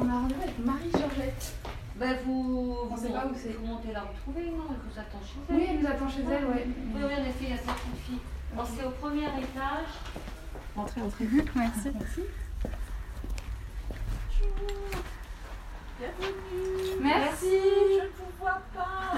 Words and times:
On 0.00 0.08
a 0.08 0.12
rendez-vous 0.14 0.42
avec 0.42 0.58
Marie-Georgette. 0.64 1.54
Ben 1.96 2.16
vous, 2.24 2.76
On 2.90 2.96
sait 2.96 3.10
pas 3.10 3.26
où 3.26 3.34
c'est. 3.34 3.52
Vous 3.52 3.66
montez 3.66 3.92
la 3.92 4.00
retrouver, 4.00 4.46
non 4.46 4.64
Elle 4.70 4.90
vous 4.90 4.98
attend 4.98 5.20
chez 5.22 5.38
elle. 5.48 5.56
Oui, 5.56 5.66
elle 5.68 5.80
nous 5.80 5.86
attend 5.86 6.08
chez 6.08 6.22
elle, 6.22 6.46
ouais. 6.46 6.66
Oui, 6.66 7.02
oui, 7.04 7.14
en 7.14 7.24
effet, 7.24 7.42
il 7.42 7.50
y 7.50 7.52
a 7.52 7.58
certaines 7.58 8.00
filles. 8.06 8.20
Bon, 8.54 8.62
c'est 8.64 8.84
au 8.84 8.90
premier 8.90 9.24
étage. 9.24 9.92
Entrez, 10.76 11.02
entrez. 11.02 11.26
Merci. 11.54 11.90
Merci. 11.94 12.22
Merci. 17.02 17.60
Je 17.98 18.04
ne 18.04 18.08
vous 18.16 18.32
vois 18.40 18.62
pas. 18.74 19.12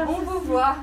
On 0.08 0.18
vous 0.20 0.40
voit. 0.46 0.76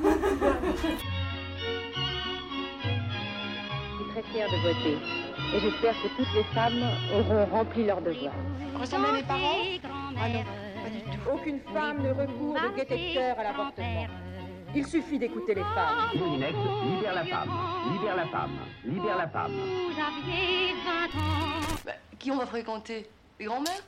Je 3.93 4.03
suis 4.03 4.11
très 4.11 4.23
fière 4.23 4.47
de 4.49 4.57
voter. 4.57 5.26
Et 5.55 5.59
j'espère 5.59 5.93
que 6.01 6.07
toutes 6.17 6.33
les 6.35 6.43
femmes 6.53 6.83
auront 7.13 7.45
rempli 7.45 7.85
leur 7.85 8.01
devoir. 8.01 8.33
Ressemblez 8.79 9.09
à 9.09 9.13
mes 9.13 9.23
parents 9.23 9.55
Ah 10.21 10.29
non, 10.29 10.43
pas 10.83 10.89
du 10.89 11.01
tout. 11.01 11.29
Aucune 11.33 11.59
femme 11.73 12.03
ne 12.03 12.09
recourt 12.09 12.53
de 12.53 13.13
cœur 13.13 13.39
à 13.39 13.43
l'avortement. 13.43 14.07
Il 14.75 14.85
suffit 14.85 15.17
d'écouter 15.17 15.55
les 15.55 15.61
femmes. 15.61 16.09
Moulinex, 16.15 16.53
libère 16.53 17.15
la 17.15 17.25
femme, 17.25 17.49
libère 17.93 18.15
la 18.17 18.27
femme, 18.27 18.51
libère 18.85 19.17
la 19.17 19.27
femme. 19.29 19.51
Bah, 21.85 21.91
qui 22.19 22.31
on 22.31 22.37
va 22.37 22.45
fréquenter? 22.45 23.09
Les 23.39 23.45
grands-mères? 23.45 23.83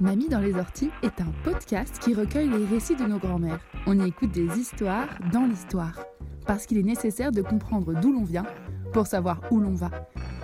Mamie 0.00 0.28
dans 0.28 0.40
les 0.40 0.56
orties 0.56 0.90
est 1.02 1.20
un 1.20 1.32
podcast 1.44 2.00
qui 2.00 2.14
recueille 2.14 2.48
les 2.48 2.66
récits 2.66 2.96
de 2.96 3.04
nos 3.04 3.18
grands-mères. 3.18 3.60
On 3.86 3.98
y 4.00 4.08
écoute 4.08 4.32
des 4.32 4.58
histoires 4.58 5.08
dans 5.32 5.46
l'histoire. 5.46 6.00
Parce 6.46 6.66
qu'il 6.66 6.78
est 6.78 6.82
nécessaire 6.82 7.30
de 7.30 7.42
comprendre 7.42 7.92
d'où 8.00 8.12
l'on 8.12 8.24
vient 8.24 8.46
pour 8.92 9.06
savoir 9.06 9.38
où 9.50 9.58
l'on 9.60 9.74
va. 9.74 9.90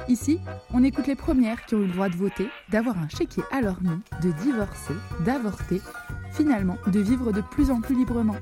Ici, 0.09 0.41
on 0.73 0.83
écoute 0.83 1.07
les 1.07 1.17
premières 1.17 1.65
qui 1.67 1.75
ont 1.75 1.81
eu 1.81 1.87
le 1.87 1.93
droit 1.93 2.09
de 2.09 2.17
voter, 2.17 2.49
d'avoir 2.71 2.97
un 2.99 3.09
chéquier 3.09 3.43
à 3.53 3.61
leur 3.61 3.83
nom, 3.83 4.01
de 4.23 4.31
divorcer, 4.43 4.95
d'avorter, 5.21 5.81
finalement 6.33 6.77
de 6.87 7.01
vivre 7.01 7.33
de 7.33 7.41
plus 7.43 7.71
en 7.71 7.81
plus 7.81 7.95
librement. 7.95 8.37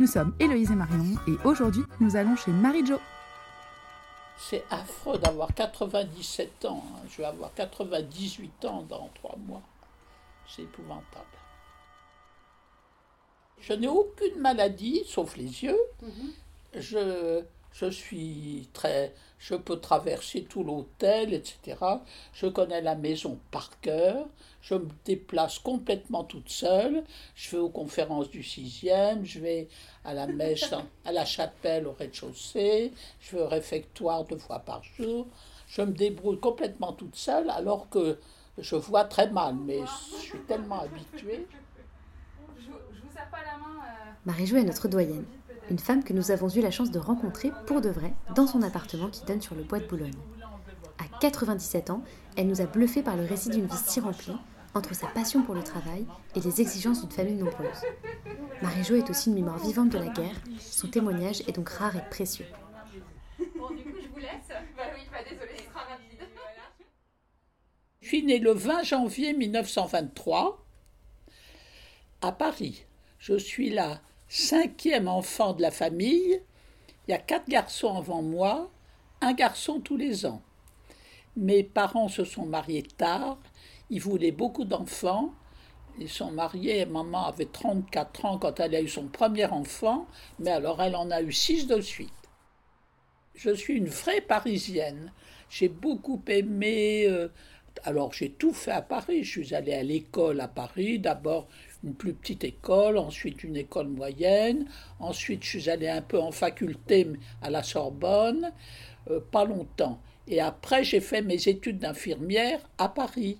Nous 0.00 0.06
sommes 0.06 0.34
Héloïse 0.38 0.70
et 0.70 0.76
Marion 0.76 1.16
et 1.26 1.34
aujourd'hui 1.44 1.82
nous 2.00 2.14
allons 2.16 2.36
chez 2.36 2.52
Marie-Jo. 2.52 2.98
C'est 4.38 4.64
affreux 4.70 5.18
d'avoir 5.18 5.52
97 5.52 6.64
ans. 6.66 6.84
hein. 6.94 7.00
Je 7.10 7.16
vais 7.18 7.24
avoir 7.24 7.52
98 7.54 8.64
ans 8.66 8.84
dans 8.88 9.10
trois 9.16 9.36
mois. 9.48 9.62
C'est 10.46 10.62
épouvantable. 10.62 11.24
Je 13.60 13.72
n'ai 13.72 13.88
aucune 13.88 14.40
maladie, 14.40 15.02
sauf 15.06 15.36
les 15.36 15.64
yeux. 15.64 15.78
Je, 16.76 17.42
je 17.72 17.86
suis 17.90 18.68
très. 18.72 19.14
Je 19.38 19.54
peux 19.54 19.78
traverser 19.78 20.42
tout 20.44 20.64
l'hôtel, 20.64 21.32
etc. 21.32 21.76
Je 22.32 22.46
connais 22.46 22.80
la 22.80 22.96
maison 22.96 23.38
par 23.52 23.78
cœur. 23.80 24.26
Je 24.60 24.74
me 24.74 24.88
déplace 25.04 25.60
complètement 25.60 26.24
toute 26.24 26.48
seule. 26.48 27.04
Je 27.36 27.50
vais 27.52 27.58
aux 27.62 27.68
conférences 27.68 28.30
du 28.30 28.42
sixième. 28.42 29.24
Je 29.24 29.38
vais 29.38 29.68
à 30.04 30.12
la 30.14 30.26
messe, 30.26 30.74
à 31.04 31.12
la 31.12 31.24
chapelle 31.24 31.86
au 31.86 31.92
rez-de-chaussée. 31.92 32.92
Je 33.20 33.36
vais 33.36 33.42
au 33.42 33.48
réfectoire 33.48 34.24
deux 34.24 34.38
fois 34.38 34.58
par 34.58 34.82
jour. 34.82 35.26
Je 35.68 35.82
me 35.82 35.92
débrouille 35.92 36.40
complètement 36.40 36.92
toute 36.92 37.14
seule, 37.14 37.48
alors 37.50 37.88
que 37.90 38.18
je 38.56 38.74
vois 38.74 39.04
très 39.04 39.30
mal, 39.30 39.54
mais 39.54 39.80
je 40.16 40.16
suis 40.20 40.38
tellement 40.40 40.80
habituée. 40.80 41.46
Je, 42.58 42.64
je 42.64 42.70
vous 42.70 43.08
pas 43.30 43.44
la 43.44 43.58
main. 43.58 43.76
euh, 43.84 44.10
Marie-Jo 44.24 44.56
est 44.56 44.64
notre 44.64 44.88
doyenne, 44.88 45.26
une 45.70 45.78
femme 45.78 46.02
que 46.02 46.12
nous 46.12 46.30
avons 46.30 46.48
eu 46.48 46.60
la 46.60 46.70
chance 46.70 46.90
de 46.90 46.98
rencontrer 46.98 47.52
pour 47.66 47.80
de 47.80 47.88
vrai 47.88 48.12
dans 48.34 48.46
son 48.46 48.62
appartement 48.62 49.08
qui 49.08 49.24
donne 49.24 49.40
sur 49.40 49.54
le 49.54 49.62
bois 49.62 49.80
de 49.80 49.86
Boulogne. 49.86 50.10
À 50.98 51.18
97 51.20 51.90
ans, 51.90 52.02
elle 52.36 52.46
nous 52.46 52.60
a 52.60 52.66
bluffés 52.66 53.02
par 53.02 53.16
le 53.16 53.24
récit 53.24 53.50
d'une 53.50 53.66
vie 53.66 53.76
si 53.76 54.00
remplie, 54.00 54.36
entre 54.74 54.94
sa 54.94 55.06
passion 55.08 55.42
pour 55.42 55.54
le 55.54 55.62
travail 55.62 56.06
et 56.34 56.40
les 56.40 56.60
exigences 56.60 57.00
d'une 57.00 57.10
famille 57.10 57.34
nombreuse. 57.34 57.82
Marie-Jo 58.62 58.96
est 58.96 59.10
aussi 59.10 59.28
une 59.28 59.36
mémoire 59.36 59.58
vivante 59.58 59.90
de 59.90 59.98
la 59.98 60.08
guerre, 60.08 60.36
son 60.58 60.88
témoignage 60.88 61.42
est 61.42 61.52
donc 61.52 61.68
rare 61.68 61.96
et 61.96 62.10
précieux. 62.10 62.46
Bon, 63.56 63.68
du 63.68 63.84
coup, 63.84 63.98
je 64.02 64.08
vous 64.08 64.18
laisse. 64.18 64.48
Bah 64.76 64.84
oui, 64.94 65.02
pas 65.10 65.22
désolé, 65.22 65.52
ce 65.58 65.64
sera 65.64 65.80
rapide. 65.80 66.26
Je 68.00 68.06
suis 68.06 68.24
née 68.24 68.38
le 68.38 68.52
20 68.52 68.82
janvier 68.84 69.32
1923 69.34 70.64
à 72.22 72.32
Paris. 72.32 72.84
Je 73.18 73.36
suis 73.36 73.70
la 73.70 74.00
cinquième 74.28 75.08
enfant 75.08 75.52
de 75.52 75.62
la 75.62 75.70
famille. 75.70 76.40
Il 77.06 77.10
y 77.12 77.14
a 77.14 77.18
quatre 77.18 77.48
garçons 77.48 77.96
avant 77.96 78.22
moi, 78.22 78.70
un 79.20 79.32
garçon 79.32 79.80
tous 79.80 79.96
les 79.96 80.26
ans. 80.26 80.42
Mes 81.36 81.62
parents 81.62 82.08
se 82.08 82.24
sont 82.24 82.46
mariés 82.46 82.82
tard. 82.82 83.38
Ils 83.90 84.00
voulaient 84.00 84.32
beaucoup 84.32 84.64
d'enfants. 84.64 85.32
Ils 85.98 86.08
sont 86.08 86.30
mariés. 86.30 86.84
Maman 86.86 87.26
avait 87.26 87.46
34 87.46 88.24
ans 88.24 88.38
quand 88.38 88.60
elle 88.60 88.74
a 88.74 88.80
eu 88.80 88.88
son 88.88 89.08
premier 89.08 89.46
enfant, 89.46 90.06
mais 90.38 90.50
alors 90.50 90.82
elle 90.82 90.96
en 90.96 91.10
a 91.10 91.22
eu 91.22 91.32
six 91.32 91.66
de 91.66 91.80
suite. 91.80 92.12
Je 93.34 93.50
suis 93.50 93.74
une 93.76 93.88
vraie 93.88 94.20
parisienne. 94.20 95.12
J'ai 95.48 95.68
beaucoup 95.68 96.22
aimé. 96.26 97.06
euh, 97.08 97.28
alors 97.84 98.12
j'ai 98.12 98.30
tout 98.30 98.52
fait 98.52 98.72
à 98.72 98.82
Paris. 98.82 99.24
Je 99.24 99.42
suis 99.42 99.54
allée 99.54 99.74
à 99.74 99.82
l'école 99.82 100.40
à 100.40 100.48
Paris. 100.48 100.98
D'abord 100.98 101.48
une 101.84 101.94
plus 101.94 102.14
petite 102.14 102.44
école, 102.44 102.98
ensuite 102.98 103.44
une 103.44 103.56
école 103.56 103.88
moyenne. 103.88 104.66
Ensuite 105.00 105.44
je 105.44 105.58
suis 105.58 105.70
allée 105.70 105.88
un 105.88 106.02
peu 106.02 106.20
en 106.20 106.32
faculté 106.32 107.06
à 107.42 107.50
la 107.50 107.62
Sorbonne. 107.62 108.52
euh, 109.10 109.20
pas 109.32 109.44
longtemps. 109.44 110.00
Et 110.26 110.40
après 110.40 110.84
j'ai 110.84 111.00
fait 111.00 111.22
mes 111.22 111.48
études 111.48 111.78
d'infirmière 111.78 112.60
à 112.78 112.88
Paris. 112.88 113.38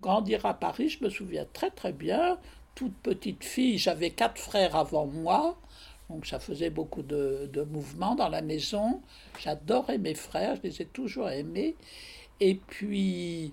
Grandir 0.00 0.46
à 0.46 0.54
Paris, 0.54 0.88
je 0.88 1.04
me 1.04 1.10
souviens 1.10 1.46
très 1.52 1.70
très 1.70 1.92
bien. 1.92 2.38
Toute 2.74 2.94
petite 3.02 3.44
fille, 3.44 3.78
j'avais 3.78 4.10
quatre 4.10 4.38
frères 4.40 4.76
avant 4.76 5.06
moi. 5.06 5.58
Donc 6.08 6.26
ça 6.26 6.38
faisait 6.40 6.70
beaucoup 6.70 7.02
de, 7.02 7.48
de 7.52 7.62
mouvements 7.62 8.14
dans 8.14 8.28
la 8.28 8.42
maison. 8.42 9.02
J'adorais 9.38 9.98
mes 9.98 10.14
frères, 10.14 10.56
je 10.56 10.62
les 10.62 10.82
ai 10.82 10.86
toujours 10.86 11.28
aimés. 11.30 11.76
Et 12.40 12.54
puis, 12.56 13.52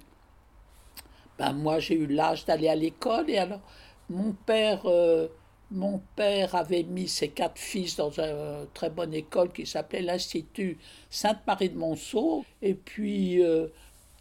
ben 1.38 1.54
moi 1.54 1.80
j'ai 1.80 1.96
eu 1.96 2.08
l'âge 2.08 2.46
d'aller 2.46 2.68
à 2.68 2.76
l'école. 2.76 3.30
Et 3.30 3.38
alors, 3.38 3.62
mon 4.10 4.34
père, 4.34 4.82
euh, 4.86 5.28
mon 5.72 6.02
père 6.16 6.56
avait 6.56 6.84
mis 6.84 7.08
ses 7.08 7.30
quatre 7.30 7.60
fils 7.60 7.96
dans 7.98 8.12
une 8.20 8.68
très 8.74 8.90
bonne 8.90 9.14
école 9.14 9.52
qui 9.52 9.66
s'appelait 9.66 10.02
l'Institut 10.02 10.78
Sainte-Marie 11.10 11.70
de 11.70 11.78
Monceau. 11.78 12.46
Et 12.62 12.74
puis, 12.74 13.44
euh, 13.44 13.68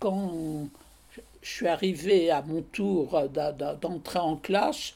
quand 0.01 0.69
je 1.43 1.51
suis 1.51 1.69
arrivé 1.69 2.31
à 2.31 2.43
mon 2.43 2.63
tour 2.63 3.17
d'entrer 3.81 4.19
en 4.19 4.37
classe, 4.37 4.95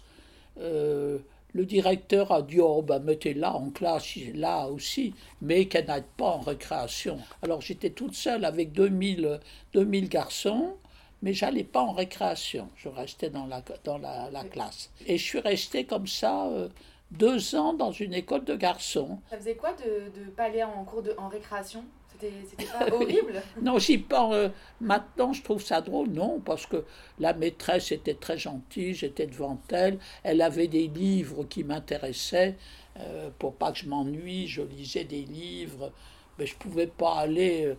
euh, 0.60 1.18
le 1.52 1.64
directeur 1.66 2.32
a 2.32 2.42
dit 2.42 2.60
Oh, 2.60 2.82
ben 2.82 3.00
mettez 3.00 3.34
là 3.34 3.54
en 3.54 3.70
classe, 3.70 4.16
là 4.34 4.66
aussi, 4.66 5.14
mais 5.42 5.66
qu'elle 5.66 5.86
n'aille 5.86 6.04
pas 6.16 6.30
en 6.30 6.40
récréation. 6.40 7.18
Alors 7.42 7.60
j'étais 7.60 7.90
toute 7.90 8.14
seule 8.14 8.44
avec 8.44 8.72
2000, 8.72 9.40
2000 9.72 10.08
garçons, 10.08 10.74
mais 11.22 11.32
j'allais 11.34 11.64
pas 11.64 11.82
en 11.82 11.92
récréation. 11.92 12.70
Je 12.76 12.88
restais 12.88 13.30
dans 13.30 13.46
la, 13.46 13.62
dans 13.84 13.98
la, 13.98 14.30
la 14.30 14.44
classe. 14.44 14.92
Et 15.06 15.18
je 15.18 15.24
suis 15.24 15.40
restée 15.40 15.86
comme 15.86 16.06
ça 16.06 16.46
euh, 16.48 16.68
deux 17.10 17.54
ans 17.54 17.74
dans 17.74 17.92
une 17.92 18.14
école 18.14 18.44
de 18.44 18.56
garçons. 18.56 19.20
Ça 19.30 19.38
faisait 19.38 19.56
quoi 19.56 19.72
de 19.74 20.10
ne 20.20 20.30
pas 20.30 20.44
aller 20.44 20.62
en 20.62 20.84
cours 20.84 21.02
de, 21.02 21.14
en 21.16 21.28
récréation? 21.28 21.84
C'était 22.08 22.44
c'était 22.44 22.66
pas 22.66 22.86
horrible? 22.90 23.46
Non, 23.60 23.78
j'y 23.78 23.98
pense. 23.98 24.34
euh, 24.34 24.48
maintenant, 24.80 25.32
je 25.32 25.42
trouve 25.42 25.62
ça 25.62 25.80
drôle. 25.80 26.08
Non, 26.10 26.40
parce 26.40 26.66
que 26.66 26.84
la 27.18 27.32
maîtresse 27.34 27.92
était 27.92 28.14
très 28.16 28.38
gentille, 28.38 28.94
j'étais 28.94 29.26
devant 29.26 29.62
elle. 29.70 29.98
Elle 30.24 30.42
avait 30.42 30.68
des 30.68 30.88
livres 30.88 31.44
qui 31.44 31.64
m'intéressaient. 31.64 32.56
euh, 32.98 33.30
pour 33.38 33.56
pas 33.56 33.72
que 33.72 33.78
je 33.78 33.88
m'ennuie, 33.88 34.46
je 34.48 34.62
lisais 34.62 35.04
des 35.04 35.22
livres. 35.24 35.92
Mais 36.38 36.46
je 36.46 36.56
pouvais 36.56 36.86
pas 36.88 37.14
aller. 37.18 37.74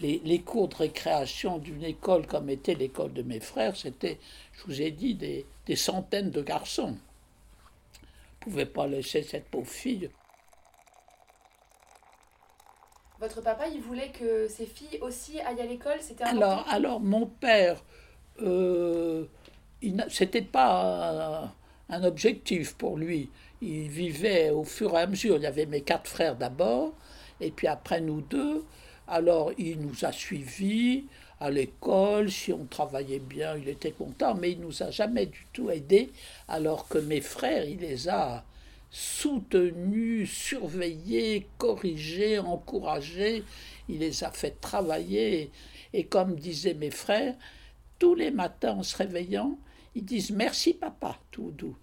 Les, 0.00 0.20
les 0.24 0.40
cours 0.40 0.68
de 0.68 0.76
récréation 0.76 1.58
d'une 1.58 1.84
école 1.84 2.26
comme 2.26 2.48
était 2.50 2.74
l'école 2.74 3.12
de 3.12 3.22
mes 3.22 3.40
frères, 3.40 3.76
c'était, 3.76 4.18
je 4.52 4.64
vous 4.64 4.82
ai 4.82 4.90
dit, 4.90 5.14
des, 5.14 5.46
des 5.66 5.76
centaines 5.76 6.30
de 6.30 6.42
garçons. 6.42 6.96
Je 7.94 8.36
pouvais 8.40 8.66
pas 8.66 8.86
laisser 8.86 9.22
cette 9.22 9.46
pauvre 9.46 9.68
fille. 9.68 10.10
Votre 13.20 13.42
papa, 13.42 13.68
il 13.68 13.82
voulait 13.82 14.08
que 14.08 14.48
ses 14.48 14.64
filles 14.64 14.98
aussi 15.02 15.38
aillent 15.40 15.60
à 15.60 15.66
l'école 15.66 15.98
C'était 16.00 16.24
alors, 16.24 16.64
alors, 16.70 17.00
mon 17.00 17.26
père, 17.26 17.84
euh, 18.40 19.26
c'était 20.08 20.40
pas 20.40 21.44
un, 21.90 21.94
un, 21.94 22.04
objectif 22.04 22.74
pour 22.76 22.96
lui. 22.96 23.28
Il 23.60 23.88
vivait 23.88 24.48
au 24.48 24.64
fur 24.64 24.96
et 24.96 25.02
à 25.02 25.06
mesure. 25.06 25.36
Il 25.36 25.42
y 25.42 25.46
avait 25.46 25.66
mes 25.66 25.82
quatre 25.82 26.08
frères 26.08 26.34
d'abord, 26.34 26.94
et 27.42 27.50
puis 27.50 27.66
après 27.66 28.00
nous 28.00 28.22
deux. 28.22 28.64
Alors, 29.12 29.50
il 29.58 29.80
nous 29.80 30.04
a 30.04 30.12
suivis 30.12 31.04
à 31.40 31.50
l'école. 31.50 32.30
Si 32.30 32.52
on 32.52 32.64
travaillait 32.64 33.18
bien, 33.18 33.56
il 33.56 33.68
était 33.68 33.90
content, 33.90 34.36
mais 34.36 34.52
il 34.52 34.60
nous 34.60 34.84
a 34.84 34.92
jamais 34.92 35.26
du 35.26 35.46
tout 35.52 35.68
aidés, 35.68 36.12
alors 36.46 36.86
que 36.86 36.98
mes 36.98 37.20
frères, 37.20 37.64
il 37.64 37.80
les 37.80 38.08
a 38.08 38.44
soutenus, 38.88 40.30
surveillés, 40.30 41.48
corrigés, 41.58 42.38
encouragés. 42.38 43.42
Il 43.88 43.98
les 43.98 44.22
a 44.22 44.30
fait 44.30 44.60
travailler. 44.60 45.50
Et 45.92 46.04
comme 46.04 46.36
disaient 46.36 46.74
mes 46.74 46.92
frères, 46.92 47.34
tous 47.98 48.14
les 48.14 48.30
matins 48.30 48.76
en 48.76 48.82
se 48.84 48.96
réveillant, 48.96 49.58
ils 49.96 50.04
disent 50.04 50.30
merci 50.30 50.72
papa, 50.72 51.18
tout 51.32 51.50
doux. 51.50 51.76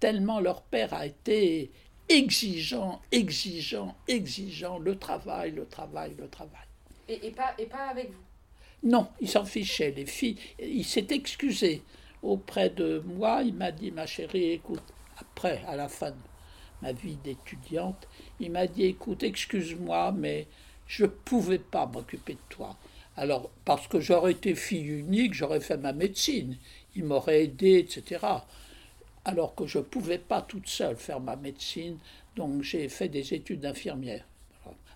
Tellement 0.00 0.40
leur 0.40 0.62
père 0.62 0.94
a 0.94 1.04
été 1.04 1.70
exigeant, 2.08 3.00
exigeant, 3.10 3.94
exigeant, 4.08 4.78
le 4.78 4.98
travail, 4.98 5.52
le 5.52 5.66
travail, 5.66 6.14
le 6.18 6.28
travail. 6.28 6.66
Et, 7.08 7.30
pas, 7.30 7.54
et 7.58 7.66
pas 7.66 7.88
avec 7.88 8.10
vous? 8.10 8.88
Non, 8.88 9.08
il 9.20 9.28
s'en 9.28 9.44
fichait, 9.44 9.92
les 9.92 10.06
filles. 10.06 10.36
Il 10.58 10.84
s'est 10.84 11.06
excusé 11.10 11.82
auprès 12.22 12.70
de 12.70 13.02
moi, 13.04 13.42
il 13.44 13.54
m'a 13.54 13.72
dit, 13.72 13.90
ma 13.90 14.06
chérie, 14.06 14.52
écoute, 14.52 14.82
après, 15.18 15.62
à 15.66 15.76
la 15.76 15.88
fin 15.88 16.10
de 16.10 16.16
ma 16.80 16.92
vie 16.92 17.16
d'étudiante, 17.22 18.08
il 18.40 18.50
m'a 18.50 18.66
dit, 18.66 18.84
écoute, 18.84 19.22
excuse-moi, 19.22 20.12
mais 20.12 20.46
je 20.86 21.04
ne 21.04 21.08
pouvais 21.10 21.58
pas 21.58 21.86
m'occuper 21.86 22.34
de 22.34 22.38
toi. 22.48 22.76
Alors, 23.16 23.50
parce 23.64 23.88
que 23.88 24.00
j'aurais 24.00 24.32
été 24.32 24.54
fille 24.54 24.86
unique, 24.86 25.34
j'aurais 25.34 25.60
fait 25.60 25.76
ma 25.76 25.92
médecine, 25.92 26.56
il 26.96 27.04
m'aurait 27.04 27.44
aidé, 27.44 27.78
etc 27.78 28.18
alors 29.24 29.54
que 29.54 29.66
je 29.66 29.78
ne 29.78 29.84
pouvais 29.84 30.18
pas 30.18 30.42
toute 30.42 30.68
seule 30.68 30.96
faire 30.96 31.20
ma 31.20 31.36
médecine, 31.36 31.98
donc 32.36 32.62
j'ai 32.62 32.88
fait 32.88 33.08
des 33.08 33.34
études 33.34 33.60
d'infirmière. 33.60 34.26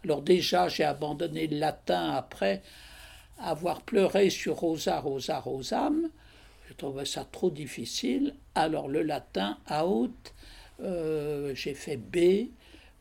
Alors 0.05 0.23
déjà, 0.23 0.69
j'ai 0.69 0.85
abandonné 0.85 1.47
le 1.47 1.59
latin 1.59 2.11
après 2.11 2.63
avoir 3.39 3.83
pleuré 3.83 4.31
sur 4.31 4.57
Rosa, 4.57 5.01
Rosa, 5.01 5.41
Rosam. 5.41 6.11
Je 6.69 6.75
trouvais 6.75 7.05
ça 7.05 7.25
trop 7.25 7.51
difficile. 7.51 8.35
Alors 8.55 8.89
le 8.89 9.03
latin, 9.03 9.59
à 9.67 9.87
haute, 9.87 10.35
euh, 10.81 11.55
j'ai 11.55 11.75
fait 11.75 11.97
B. 11.97 12.51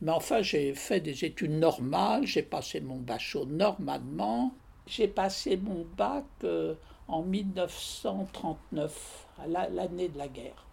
Mais 0.02 0.12
enfin, 0.12 0.42
j'ai 0.42 0.74
fait 0.74 1.00
des 1.00 1.24
études 1.24 1.52
normales. 1.52 2.26
J'ai 2.26 2.42
passé 2.42 2.80
mon 2.80 2.96
bachot 2.96 3.46
normalement. 3.46 4.52
J'ai 4.86 5.08
passé 5.08 5.56
mon 5.56 5.86
bac 5.96 6.24
euh, 6.44 6.74
en 7.08 7.22
1939, 7.22 9.26
l'année 9.48 10.08
de 10.08 10.18
la 10.18 10.28
guerre 10.28 10.65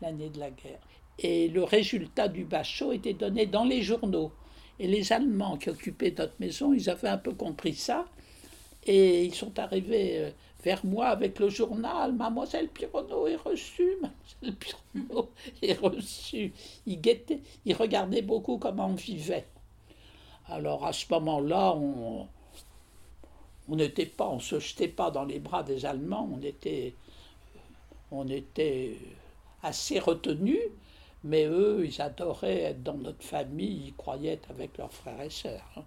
l'année 0.00 0.28
de 0.30 0.38
la 0.38 0.50
guerre. 0.50 0.80
Et 1.18 1.48
le 1.48 1.64
résultat 1.64 2.28
du 2.28 2.44
bachot 2.44 2.92
était 2.92 3.14
donné 3.14 3.46
dans 3.46 3.64
les 3.64 3.82
journaux. 3.82 4.32
Et 4.78 4.86
les 4.86 5.12
Allemands 5.12 5.56
qui 5.56 5.70
occupaient 5.70 6.14
notre 6.16 6.34
maison, 6.38 6.72
ils 6.72 6.90
avaient 6.90 7.08
un 7.08 7.18
peu 7.18 7.32
compris 7.32 7.74
ça. 7.74 8.04
Et 8.84 9.24
ils 9.24 9.34
sont 9.34 9.58
arrivés 9.58 10.18
euh, 10.18 10.30
vers 10.62 10.84
moi 10.84 11.06
avec 11.06 11.38
le 11.38 11.48
journal. 11.48 12.12
Mademoiselle 12.12 12.68
Pironneau 12.68 13.26
est 13.26 13.36
reçue. 13.36 13.96
Mademoiselle 14.02 14.56
Pironneau 14.94 15.30
est 15.62 15.80
reçue. 15.80 16.52
Ils 16.86 17.00
guettaient, 17.00 17.40
ils 17.64 17.74
regardaient 17.74 18.22
beaucoup 18.22 18.58
comment 18.58 18.88
on 18.88 18.94
vivait. 18.94 19.46
Alors 20.48 20.86
à 20.86 20.92
ce 20.92 21.06
moment-là, 21.10 21.74
on 21.74 22.28
n'était 23.68 24.06
pas, 24.06 24.36
se 24.38 24.60
jetait 24.60 24.88
pas 24.88 25.10
dans 25.10 25.24
les 25.24 25.40
bras 25.40 25.62
des 25.62 25.84
Allemands. 25.84 26.28
On 26.32 26.42
était, 26.42 26.94
on 28.12 28.28
était 28.28 28.96
assez 29.66 29.98
retenus, 29.98 30.60
mais 31.24 31.44
eux, 31.46 31.84
ils 31.84 32.00
adoraient 32.00 32.62
être 32.62 32.82
dans 32.82 32.96
notre 32.96 33.24
famille, 33.24 33.88
ils 33.88 33.96
croyaient 33.96 34.34
être 34.34 34.50
avec 34.50 34.78
leurs 34.78 34.92
frères 34.92 35.20
et 35.20 35.30
sœurs. 35.30 35.72
Hein. 35.76 35.84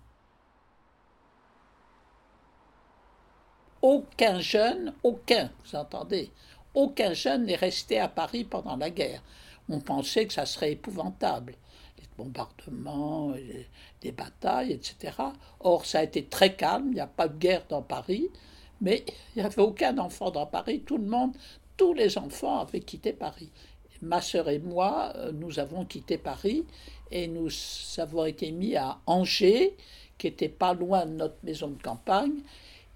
Aucun 3.81 4.39
jeune, 4.41 4.93
aucun, 5.03 5.49
vous 5.63 5.77
entendez, 5.77 6.31
aucun 6.73 7.13
jeune 7.13 7.45
n'est 7.45 7.55
resté 7.55 7.99
à 7.99 8.09
Paris 8.09 8.43
pendant 8.43 8.75
la 8.75 8.89
guerre. 8.89 9.23
On 9.69 9.79
pensait 9.79 10.27
que 10.27 10.33
ça 10.33 10.45
serait 10.45 10.73
épouvantable, 10.73 11.55
les 11.97 12.07
bombardements, 12.17 13.31
les, 14.03 14.11
batailles, 14.11 14.73
etc. 14.73 15.13
Or, 15.61 15.85
ça 15.85 15.99
a 15.99 16.03
été 16.03 16.25
très 16.25 16.55
calme, 16.55 16.89
il 16.89 16.95
n'y 16.95 16.99
a 16.99 17.07
pas 17.07 17.29
de 17.29 17.37
guerre 17.37 17.63
dans 17.69 17.81
Paris, 17.81 18.27
mais 18.81 19.05
il 19.35 19.39
n'y 19.39 19.45
avait 19.45 19.61
aucun 19.61 19.97
enfant 19.99 20.31
dans 20.31 20.47
Paris, 20.47 20.81
tout 20.81 20.97
le 20.97 21.07
monde, 21.07 21.31
tous 21.77 21.93
les 21.93 22.17
enfants 22.17 22.59
avaient 22.59 22.81
quitté 22.81 23.13
Paris 23.13 23.49
ma 24.01 24.21
sœur 24.21 24.49
et 24.49 24.59
moi, 24.59 25.13
euh, 25.15 25.31
nous 25.31 25.59
avons 25.59 25.85
quitté 25.85 26.17
Paris 26.17 26.65
et 27.11 27.27
nous 27.27 27.49
avons 27.97 28.25
été 28.25 28.51
mis 28.51 28.75
à 28.75 28.99
Angers, 29.05 29.75
qui 30.17 30.27
était 30.27 30.49
pas 30.49 30.73
loin 30.73 31.05
de 31.05 31.13
notre 31.13 31.37
maison 31.43 31.69
de 31.69 31.81
campagne. 31.81 32.41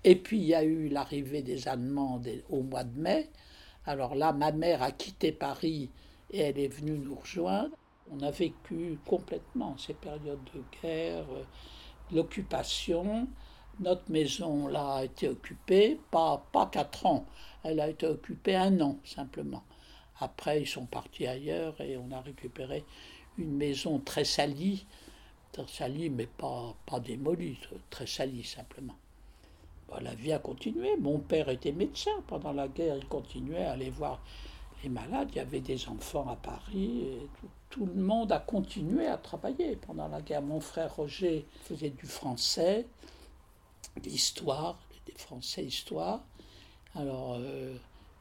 Et 0.04 0.16
puis 0.16 0.38
il 0.38 0.46
y 0.46 0.56
a 0.56 0.64
eu 0.64 0.90
l'arrivée 0.90 1.42
des 1.42 1.68
Allemands 1.68 2.22
au 2.50 2.62
mois 2.62 2.84
de 2.84 3.00
mai. 3.00 3.30
Alors 3.86 4.16
là, 4.16 4.34
ma 4.34 4.52
mère 4.52 4.84
a 4.84 4.92
quitté 4.92 5.32
Paris 5.32 5.90
et 6.32 6.40
elle 6.40 6.60
est 6.60 6.68
venue 6.68 6.98
nous 6.98 7.16
rejoindre. 7.16 7.76
On 8.12 8.20
a 8.22 8.32
vécu 8.32 9.00
complètement 9.06 9.78
ces 9.78 9.94
périodes 9.94 10.44
de 10.54 10.62
guerre, 10.82 11.26
euh, 11.32 11.44
l'occupation. 12.12 13.28
Notre 13.80 14.12
maison 14.12 14.68
là 14.68 14.96
a 14.96 15.04
été 15.06 15.28
occupée, 15.30 16.00
pas, 16.12 16.46
pas 16.52 16.68
quatre 16.68 17.06
ans, 17.08 17.26
elle 17.64 17.80
a 17.80 17.90
été 17.90 18.06
occupée 18.06 18.56
un 18.56 18.80
an 18.82 19.00
simplement. 19.04 19.64
Après, 20.20 20.62
ils 20.62 20.68
sont 20.68 20.86
partis 20.86 21.28
ailleurs 21.28 21.80
et 21.82 21.98
on 21.98 22.12
a 22.12 22.22
récupéré 22.22 22.86
une 23.38 23.56
maison 23.56 24.00
très 24.00 24.26
salie, 24.26 24.86
très 25.52 25.68
salie 25.68 26.10
mais 26.10 26.28
pas, 26.28 26.76
pas 26.86 27.00
démolie, 27.00 27.58
très 27.90 28.08
salie 28.08 28.44
simplement. 28.44 28.96
la 30.02 30.14
vie 30.14 30.34
a 30.34 30.40
continué. 30.40 30.96
Mon 30.98 31.20
père 31.20 31.50
était 31.50 31.72
médecin 31.72 32.12
pendant 32.28 32.54
la 32.54 32.68
guerre, 32.68 32.98
il 32.98 33.08
continuait 33.08 33.66
à 33.66 33.72
aller 33.72 33.90
voir 33.90 34.22
les 34.84 34.90
malades. 34.90 35.30
Il 35.32 35.38
y 35.38 35.40
avait 35.40 35.62
des 35.62 35.88
enfants 35.88 36.28
à 36.30 36.36
Paris 36.36 37.02
et 37.02 37.28
tout, 37.70 37.86
le 37.88 38.02
monde 38.02 38.32
a 38.32 38.40
continué 38.40 39.08
à 39.08 39.18
travailler 39.18 39.76
pendant 39.76 40.08
la 40.08 40.22
guerre. 40.22 40.44
Mon 40.44 40.60
frère 40.60 40.96
Roger 40.96 41.46
faisait 41.64 41.90
du 41.90 42.06
français, 42.06 42.86
l'histoire, 44.04 44.78
des 45.08 45.14
français 45.14 45.64
histoire. 45.64 46.22
Alors, 46.96 47.38
euh, 47.40 47.76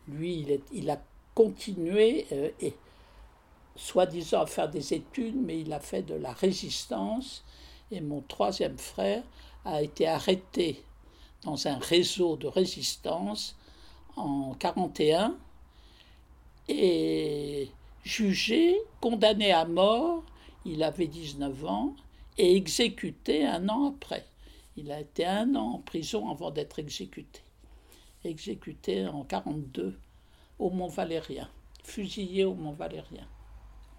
lui, 0.09 0.41
il, 0.41 0.51
est, 0.51 0.63
il 0.73 0.89
a 0.91 0.99
continué 1.35 2.27
euh, 2.33 2.51
et 2.61 2.75
soi-disant 3.77 4.43
à 4.43 4.47
faire 4.47 4.69
des 4.69 4.95
études, 4.95 5.37
mais 5.37 5.61
il 5.61 5.73
a 5.73 5.81
fait 5.81 6.03
de 6.03 6.15
la 6.15 6.33
résistance. 6.33 7.45
Et 7.91 8.01
mon 8.01 8.21
troisième 8.23 8.79
frère 8.79 9.23
a 9.65 9.83
été 9.83 10.07
arrêté 10.07 10.83
dans 11.43 11.67
un 11.67 11.79
réseau 11.79 12.37
de 12.37 12.47
résistance 12.47 13.57
en 14.17 14.55
41 14.55 15.37
et 16.69 17.71
jugé, 18.05 18.77
condamné 19.01 19.53
à 19.53 19.65
mort, 19.65 20.23
il 20.65 20.83
avait 20.83 21.07
19 21.07 21.65
ans, 21.65 21.95
et 22.39 22.57
exécuté 22.57 23.45
un 23.45 23.69
an 23.69 23.91
après. 23.91 24.25
Il 24.77 24.91
a 24.91 25.01
été 25.01 25.27
un 25.27 25.55
an 25.55 25.75
en 25.75 25.79
prison 25.79 26.31
avant 26.31 26.51
d'être 26.51 26.79
exécuté. 26.79 27.41
Exécuté 28.25 29.07
en 29.07 29.25
42 29.25 29.99
au 30.63 30.71
Mont 30.71 30.87
Valérien, 30.87 31.49
fusillé 31.83 32.45
au 32.45 32.55
Mont 32.55 32.73
Valérien. 32.73 33.27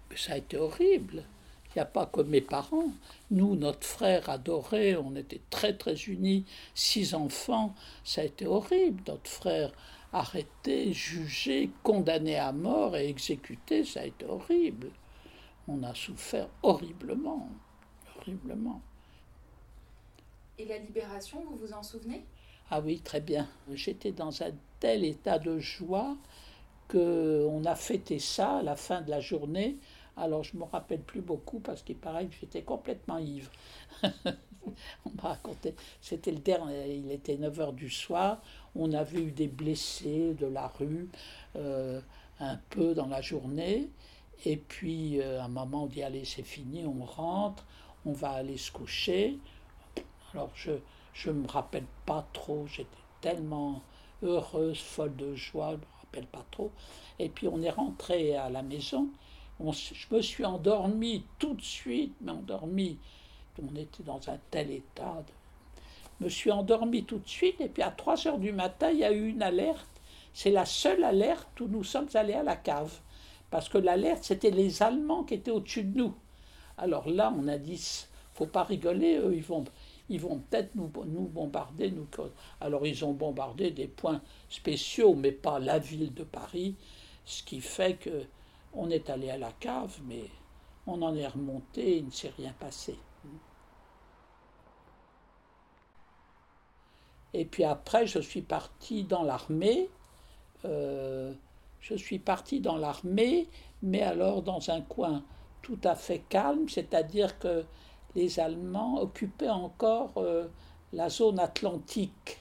Mais 0.08 0.16
ça 0.16 0.32
a 0.32 0.38
été 0.38 0.56
horrible. 0.56 1.24
Il 1.68 1.78
n'y 1.78 1.82
a 1.82 1.86
pas 1.86 2.06
que 2.06 2.22
mes 2.22 2.40
parents. 2.40 2.90
Nous, 3.30 3.54
notre 3.56 3.86
frère 3.86 4.30
adoré, 4.30 4.96
on 4.96 5.14
était 5.14 5.42
très 5.50 5.76
très 5.76 5.94
unis, 5.94 6.46
six 6.74 7.14
enfants. 7.14 7.74
Ça 8.02 8.22
a 8.22 8.24
été 8.24 8.46
horrible. 8.46 9.02
Notre 9.06 9.28
frère 9.28 9.72
arrêté, 10.12 10.92
jugé, 10.92 11.70
condamné 11.82 12.36
à 12.36 12.52
mort 12.52 12.96
et 12.96 13.08
exécuté, 13.08 13.84
ça 13.84 14.00
a 14.00 14.06
été 14.06 14.24
horrible. 14.24 14.90
On 15.68 15.82
a 15.82 15.94
souffert 15.94 16.48
horriblement, 16.62 17.48
horriblement. 18.16 18.80
Et 20.56 20.64
la 20.64 20.78
libération, 20.78 21.44
vous 21.44 21.56
vous 21.56 21.72
en 21.72 21.82
souvenez? 21.82 22.24
Ah 22.70 22.80
oui, 22.80 23.00
très 23.00 23.20
bien. 23.20 23.48
J'étais 23.72 24.12
dans 24.12 24.42
un 24.42 24.52
tel 24.80 25.04
état 25.04 25.38
de 25.38 25.58
joie 25.58 26.16
qu'on 26.94 27.64
a 27.64 27.74
fêté 27.74 28.20
ça 28.20 28.58
à 28.58 28.62
la 28.62 28.76
fin 28.76 29.00
de 29.00 29.10
la 29.10 29.20
journée. 29.20 29.76
Alors 30.16 30.44
je 30.44 30.54
ne 30.54 30.60
me 30.60 30.64
rappelle 30.64 31.00
plus 31.00 31.20
beaucoup 31.20 31.58
parce 31.58 31.82
qu'il 31.82 31.96
paraît 31.96 32.26
que 32.26 32.34
j'étais 32.40 32.62
complètement 32.62 33.18
ivre. 33.18 33.50
on 34.04 35.10
m'a 35.16 35.30
raconté, 35.30 35.74
c'était 36.00 36.30
le 36.30 36.38
dernier, 36.38 36.94
il 36.94 37.10
était 37.10 37.36
9 37.36 37.58
h 37.58 37.74
du 37.74 37.90
soir, 37.90 38.40
on 38.76 38.92
avait 38.92 39.20
eu 39.20 39.32
des 39.32 39.48
blessés 39.48 40.34
de 40.38 40.46
la 40.46 40.68
rue 40.68 41.08
euh, 41.56 42.00
un 42.38 42.58
peu 42.70 42.94
dans 42.94 43.08
la 43.08 43.20
journée. 43.20 43.90
Et 44.44 44.56
puis 44.56 45.20
euh, 45.20 45.40
à 45.40 45.46
un 45.46 45.48
moment 45.48 45.84
on 45.84 45.86
dit 45.86 46.02
allez 46.04 46.24
c'est 46.24 46.44
fini, 46.44 46.86
on 46.86 47.04
rentre, 47.04 47.66
on 48.06 48.12
va 48.12 48.30
aller 48.30 48.56
se 48.56 48.70
coucher. 48.70 49.38
Alors 50.32 50.50
je 50.54 51.30
ne 51.30 51.34
me 51.34 51.48
rappelle 51.48 51.86
pas 52.06 52.24
trop, 52.32 52.68
j'étais 52.68 52.88
tellement 53.20 53.82
heureuse, 54.22 54.78
folle 54.78 55.16
de 55.16 55.34
joie, 55.34 55.76
pas 56.22 56.44
trop. 56.50 56.70
Et 57.18 57.28
puis 57.28 57.48
on 57.48 57.62
est 57.62 57.70
rentré 57.70 58.36
à 58.36 58.48
la 58.50 58.62
maison, 58.62 59.08
je 59.60 60.14
me 60.14 60.20
suis 60.20 60.44
endormi 60.44 61.24
tout 61.38 61.54
de 61.54 61.62
suite, 61.62 62.14
mais 62.20 62.32
endormi, 62.32 62.98
on 63.62 63.74
était 63.76 64.02
dans 64.02 64.20
un 64.28 64.38
tel 64.50 64.70
état. 64.70 65.22
Je 66.18 66.24
me 66.24 66.28
suis 66.30 66.50
endormi 66.50 67.04
tout 67.04 67.18
de 67.18 67.28
suite, 67.28 67.60
et 67.60 67.68
puis 67.68 67.82
à 67.82 67.90
3 67.90 68.26
heures 68.26 68.38
du 68.38 68.52
matin, 68.52 68.90
il 68.90 68.98
y 68.98 69.04
a 69.04 69.12
eu 69.12 69.28
une 69.28 69.42
alerte. 69.42 69.88
C'est 70.32 70.50
la 70.50 70.64
seule 70.64 71.04
alerte 71.04 71.60
où 71.60 71.68
nous 71.68 71.84
sommes 71.84 72.08
allés 72.14 72.34
à 72.34 72.42
la 72.42 72.56
cave. 72.56 73.00
Parce 73.50 73.68
que 73.68 73.78
l'alerte, 73.78 74.24
c'était 74.24 74.50
les 74.50 74.82
Allemands 74.82 75.22
qui 75.22 75.34
étaient 75.34 75.52
au-dessus 75.52 75.84
de 75.84 75.96
nous. 75.96 76.14
Alors 76.76 77.08
là, 77.08 77.32
on 77.38 77.46
a 77.46 77.56
dit, 77.56 78.06
faut 78.32 78.46
pas 78.46 78.64
rigoler, 78.64 79.18
eux, 79.18 79.34
ils 79.36 79.44
vont, 79.44 79.64
ils 80.08 80.20
vont 80.20 80.38
peut-être 80.38 80.74
nous, 80.74 80.88
bombarder. 80.88 81.92
Alors 82.60 82.86
ils 82.86 83.04
ont 83.04 83.12
bombardé 83.12 83.70
des 83.70 83.88
points 83.88 84.22
spéciaux, 84.48 85.14
mais 85.14 85.32
pas 85.32 85.58
la 85.58 85.78
ville 85.78 86.12
de 86.14 86.24
Paris, 86.24 86.76
ce 87.24 87.42
qui 87.42 87.60
fait 87.60 87.94
que 87.94 88.24
on 88.74 88.90
est 88.90 89.08
allé 89.08 89.30
à 89.30 89.38
la 89.38 89.52
cave, 89.52 90.00
mais 90.06 90.24
on 90.86 91.00
en 91.02 91.14
est 91.14 91.26
remonté, 91.26 91.98
il 91.98 92.06
ne 92.06 92.10
s'est 92.10 92.32
rien 92.36 92.52
passé. 92.58 92.98
Et 97.32 97.44
puis 97.44 97.64
après, 97.64 98.06
je 98.06 98.20
suis 98.20 98.42
parti 98.42 99.04
dans 99.04 99.22
l'armée. 99.22 99.88
Euh, 100.64 101.32
je 101.80 101.94
suis 101.94 102.18
parti 102.18 102.60
dans 102.60 102.76
l'armée, 102.76 103.48
mais 103.82 104.02
alors 104.02 104.42
dans 104.42 104.70
un 104.70 104.80
coin 104.80 105.24
tout 105.60 105.78
à 105.82 105.94
fait 105.96 106.20
calme, 106.28 106.68
c'est-à-dire 106.68 107.38
que 107.38 107.64
les 108.14 108.38
Allemands 108.40 109.00
occupaient 109.00 109.50
encore 109.50 110.12
euh, 110.16 110.46
la 110.92 111.08
zone 111.08 111.38
atlantique. 111.38 112.38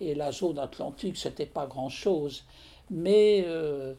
Et 0.00 0.14
la 0.14 0.30
zone 0.30 0.58
atlantique, 0.58 1.16
c'était 1.16 1.46
pas 1.46 1.66
grand-chose. 1.66 2.44
Mais 2.90 3.44
euh, 3.46 3.94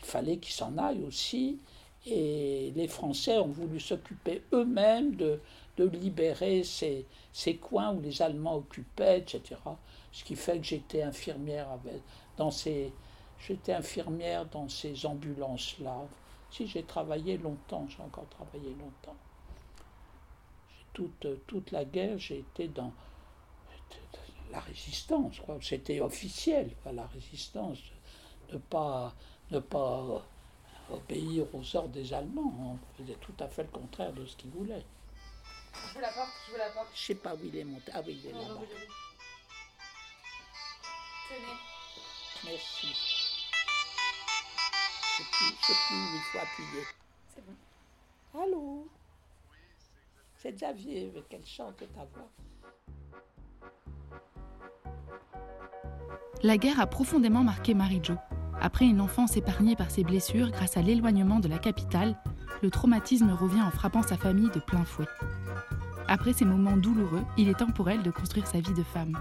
il 0.00 0.06
fallait 0.06 0.38
qu'ils 0.38 0.54
s'en 0.54 0.76
aillent 0.78 1.04
aussi. 1.04 1.58
Et 2.06 2.72
les 2.74 2.88
Français 2.88 3.38
ont 3.38 3.48
voulu 3.48 3.80
s'occuper 3.80 4.42
eux-mêmes 4.52 5.16
de, 5.16 5.40
libérer 5.78 6.62
ces, 6.64 7.06
ces, 7.32 7.56
coins 7.56 7.94
où 7.94 8.00
les 8.00 8.20
Allemands 8.20 8.56
occupaient, 8.56 9.18
etc. 9.18 9.56
Ce 10.12 10.22
qui 10.22 10.36
fait 10.36 10.58
que 10.58 10.64
j'étais 10.64 11.02
infirmière 11.02 11.66
dans 12.36 12.50
ces, 12.50 12.92
j'étais 13.46 13.72
infirmière 13.72 14.46
dans 14.46 14.68
ces 14.68 15.06
ambulances-là. 15.06 16.02
Si 16.50 16.66
j'ai 16.66 16.84
travaillé 16.84 17.38
longtemps, 17.38 17.86
j'ai 17.88 18.02
encore 18.02 18.28
travaillé 18.28 18.70
longtemps. 18.70 19.16
Toute, 20.94 21.26
toute 21.46 21.70
la 21.72 21.84
guerre, 21.84 22.18
j'ai 22.18 22.38
été 22.38 22.68
dans 22.68 22.92
la 24.50 24.60
résistance. 24.60 25.36
C'était 25.60 26.00
officiel, 26.00 26.70
la 26.90 27.06
résistance, 27.06 27.78
ne 28.52 28.58
pas 28.58 29.12
ne 29.50 29.58
pas 29.58 30.24
obéir 30.90 31.46
aux 31.52 31.76
ordres 31.76 31.90
des 31.90 32.12
Allemands. 32.12 32.78
On 32.80 33.02
faisait 33.02 33.18
tout 33.20 33.34
à 33.40 33.48
fait 33.48 33.64
le 33.64 33.68
contraire 33.70 34.12
de 34.12 34.24
ce 34.24 34.36
qu'ils 34.36 34.50
voulaient. 34.50 34.84
Je 35.74 35.94
vous 35.94 36.00
la 36.00 36.12
porte, 36.12 36.30
je 36.46 36.52
vous 36.52 36.58
la 36.58 36.70
porte. 36.70 36.88
Je 36.94 37.06
sais 37.06 37.14
pas 37.16 37.34
où 37.34 37.40
il 37.42 37.56
est 37.56 37.64
monté. 37.64 37.90
Ah 37.92 38.00
oui, 38.06 38.20
il 38.22 38.30
est 38.30 38.32
là-bas. 38.32 38.60
Tenez. 41.28 41.58
Merci. 42.44 42.86
Je 45.10 45.22
sais 45.22 45.28
plus, 45.30 45.56
je 45.60 45.66
sais 45.66 45.78
plus 45.88 45.96
où 45.96 46.14
il 46.14 46.22
faut 46.30 46.38
appuyer. 46.38 46.84
C'est 47.34 47.44
bon. 47.44 48.40
Allô? 48.40 48.88
C'est 50.44 50.52
Xavier, 50.52 51.08
avec 51.08 51.26
quelle 51.30 51.46
chante 51.46 51.78
ta 51.78 52.04
voix. 52.04 52.28
La 56.42 56.58
guerre 56.58 56.80
a 56.80 56.86
profondément 56.86 57.42
marqué 57.42 57.72
Marie-Jo. 57.72 58.16
Après 58.60 58.84
une 58.84 59.00
enfance 59.00 59.38
épargnée 59.38 59.74
par 59.74 59.90
ses 59.90 60.04
blessures 60.04 60.50
grâce 60.50 60.76
à 60.76 60.82
l'éloignement 60.82 61.40
de 61.40 61.48
la 61.48 61.56
capitale, 61.56 62.14
le 62.62 62.70
traumatisme 62.70 63.30
revient 63.30 63.62
en 63.62 63.70
frappant 63.70 64.02
sa 64.02 64.18
famille 64.18 64.50
de 64.50 64.60
plein 64.60 64.84
fouet. 64.84 65.06
Après 66.08 66.34
ces 66.34 66.44
moments 66.44 66.76
douloureux, 66.76 67.24
il 67.38 67.48
est 67.48 67.58
temps 67.58 67.72
pour 67.72 67.88
elle 67.88 68.02
de 68.02 68.10
construire 68.10 68.46
sa 68.46 68.60
vie 68.60 68.74
de 68.74 68.82
femme. 68.82 69.18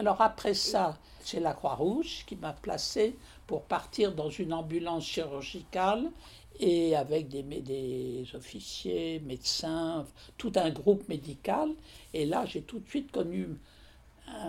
Alors 0.00 0.20
après 0.20 0.54
ça, 0.54 0.98
c'est 1.20 1.38
la 1.38 1.54
Croix-Rouge 1.54 2.24
qui 2.26 2.34
m'a 2.34 2.52
placé 2.52 3.16
pour 3.46 3.62
partir 3.62 4.12
dans 4.12 4.30
une 4.30 4.52
ambulance 4.52 5.04
chirurgicale 5.04 6.10
et 6.60 6.94
avec 6.96 7.28
des, 7.28 8.24
officiers, 8.34 9.20
médecins, 9.26 10.06
tout 10.38 10.52
un 10.56 10.70
groupe 10.70 11.08
médical. 11.08 11.70
Et 12.12 12.26
là, 12.26 12.44
j'ai 12.46 12.62
tout 12.62 12.78
de 12.78 12.88
suite 12.88 13.10
connu 13.10 13.48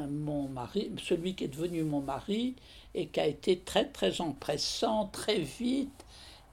mon 0.09 0.47
mari, 0.47 0.91
celui 1.03 1.35
qui 1.35 1.45
est 1.45 1.49
devenu 1.49 1.83
mon 1.83 2.01
mari, 2.01 2.55
et 2.93 3.07
qui 3.07 3.19
a 3.19 3.27
été 3.27 3.59
très 3.59 3.85
très 3.85 4.21
empressant, 4.21 5.07
très 5.07 5.39
vite, 5.39 6.05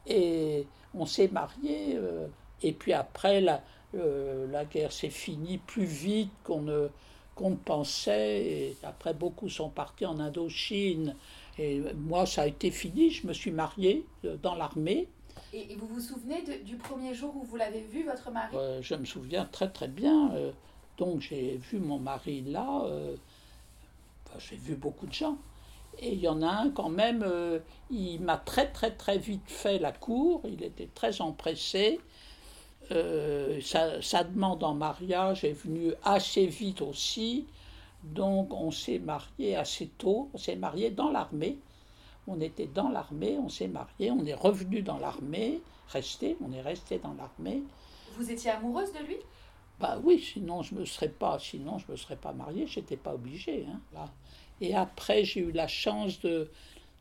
et 0.06 0.66
on 0.94 1.06
s'est 1.06 1.28
mariés, 1.28 1.94
euh, 1.94 2.26
et 2.62 2.72
puis 2.72 2.92
après 2.92 3.40
la, 3.40 3.62
euh, 3.94 4.50
la 4.50 4.64
guerre 4.64 4.92
s'est 4.92 5.10
finie 5.10 5.58
plus 5.58 5.84
vite 5.84 6.30
qu'on 6.44 6.62
ne, 6.62 6.88
qu'on 7.34 7.56
pensait, 7.56 8.74
après 8.82 9.14
beaucoup 9.14 9.48
sont 9.48 9.70
partis 9.70 10.06
en 10.06 10.18
Indochine, 10.18 11.14
et 11.58 11.80
moi 11.94 12.26
ça 12.26 12.42
a 12.42 12.46
été 12.46 12.70
fini, 12.70 13.10
je 13.10 13.26
me 13.26 13.32
suis 13.32 13.52
marié 13.52 14.04
euh, 14.24 14.36
dans 14.42 14.54
l'armée. 14.54 15.08
Et, 15.52 15.74
vous 15.76 15.86
vous 15.86 16.00
souvenez 16.00 16.42
du 16.64 16.76
premier 16.76 17.14
jour 17.14 17.36
où 17.36 17.42
vous 17.42 17.56
l'avez 17.56 17.80
vu, 17.80 18.04
votre 18.04 18.30
mari? 18.30 18.56
Je 18.80 18.94
me 18.94 19.04
souviens 19.04 19.44
très 19.44 19.70
très 19.70 19.88
bien. 19.88 20.32
Donc 20.98 21.20
j'ai 21.20 21.56
vu 21.56 21.78
mon 21.78 21.98
mari 21.98 22.42
là, 22.42 22.82
euh, 22.86 23.16
j'ai 24.38 24.56
vu 24.56 24.76
beaucoup 24.76 25.06
de 25.06 25.12
gens. 25.12 25.36
Et 25.98 26.12
il 26.14 26.20
y 26.20 26.28
en 26.28 26.42
a 26.42 26.48
un 26.48 26.70
quand 26.70 26.88
même, 26.88 27.22
euh, 27.26 27.58
il 27.90 28.20
m'a 28.20 28.38
très 28.38 28.70
très 28.70 28.92
très 28.92 29.18
vite 29.18 29.42
fait 29.46 29.78
la 29.78 29.92
cour, 29.92 30.42
il 30.44 30.62
était 30.62 30.88
très 30.94 31.20
empressé. 31.20 32.00
Euh, 32.90 33.60
sa, 33.62 34.24
demande 34.24 34.64
en 34.64 34.74
mariage 34.74 35.44
est 35.44 35.52
venue 35.52 35.92
assez 36.04 36.46
vite 36.46 36.82
aussi. 36.82 37.46
Donc 38.04 38.52
on 38.52 38.70
s'est 38.70 38.98
marié 38.98 39.56
assez 39.56 39.88
tôt, 39.98 40.30
on 40.34 40.38
s'est 40.38 40.56
marié 40.56 40.90
dans 40.90 41.10
l'armée. 41.10 41.58
On 42.26 42.40
était 42.40 42.66
dans 42.66 42.88
l'armée, 42.88 43.38
on 43.38 43.48
s'est 43.48 43.68
marié, 43.68 44.10
on 44.10 44.24
est 44.24 44.34
revenu 44.34 44.82
dans 44.82 44.98
l'armée, 44.98 45.60
resté, 45.88 46.36
on 46.40 46.52
est 46.52 46.60
resté 46.60 46.98
dans 46.98 47.14
l'armée. 47.14 47.62
Vous 48.16 48.30
étiez 48.30 48.50
amoureuse 48.50 48.92
de 48.92 49.04
lui? 49.04 49.16
Bah 49.80 49.98
oui, 50.04 50.20
sinon 50.20 50.62
je 50.62 50.74
me 50.76 50.84
serais 50.84 51.08
pas, 51.08 51.38
sinon 51.40 51.78
je 51.78 51.90
me 51.90 51.96
serais 51.96 52.16
pas 52.16 52.32
mariée, 52.32 52.66
j'étais 52.66 52.96
pas 52.96 53.14
obligée. 53.14 53.66
Hein, 53.68 54.06
Et 54.60 54.76
après, 54.76 55.24
j'ai 55.24 55.40
eu 55.40 55.50
la 55.50 55.66
chance 55.66 56.20
de, 56.20 56.48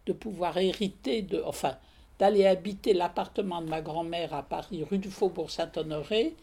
de 0.08 0.14
pouvoir 0.14 0.58
hériter, 0.58 1.22
de, 1.22 1.44
enfin, 1.46 1.78
d'aller 2.18 2.48
habiter 2.48 2.94
l'appartement 2.94 3.62
de 3.62 3.70
ma 3.70 3.82
grand-mère 3.82 4.34
à 4.34 4.42
Paris, 4.42 4.84
rue 4.90 4.98
du 4.98 5.12
Faubourg 5.12 5.52
Saint-Honoré, 5.52 6.36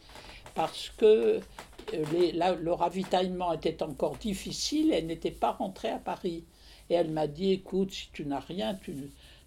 parce 0.54 0.90
que 0.90 1.06
euh, 1.06 2.04
les, 2.12 2.32
le 2.32 2.72
ravitaillement 2.72 3.52
était 3.52 3.82
encore 3.82 4.16
difficile, 4.16 4.92
elle 4.92 5.06
n'était 5.06 5.32
pas 5.32 5.52
rentrée 5.52 5.90
à 5.90 5.98
Paris. 5.98 6.44
Et 6.90 6.94
elle 6.94 7.10
m'a 7.10 7.26
dit, 7.26 7.52
écoute, 7.52 7.92
si 7.92 8.08
tu 8.12 8.24
n'as 8.24 8.40
rien, 8.40 8.74
tu, 8.74 8.94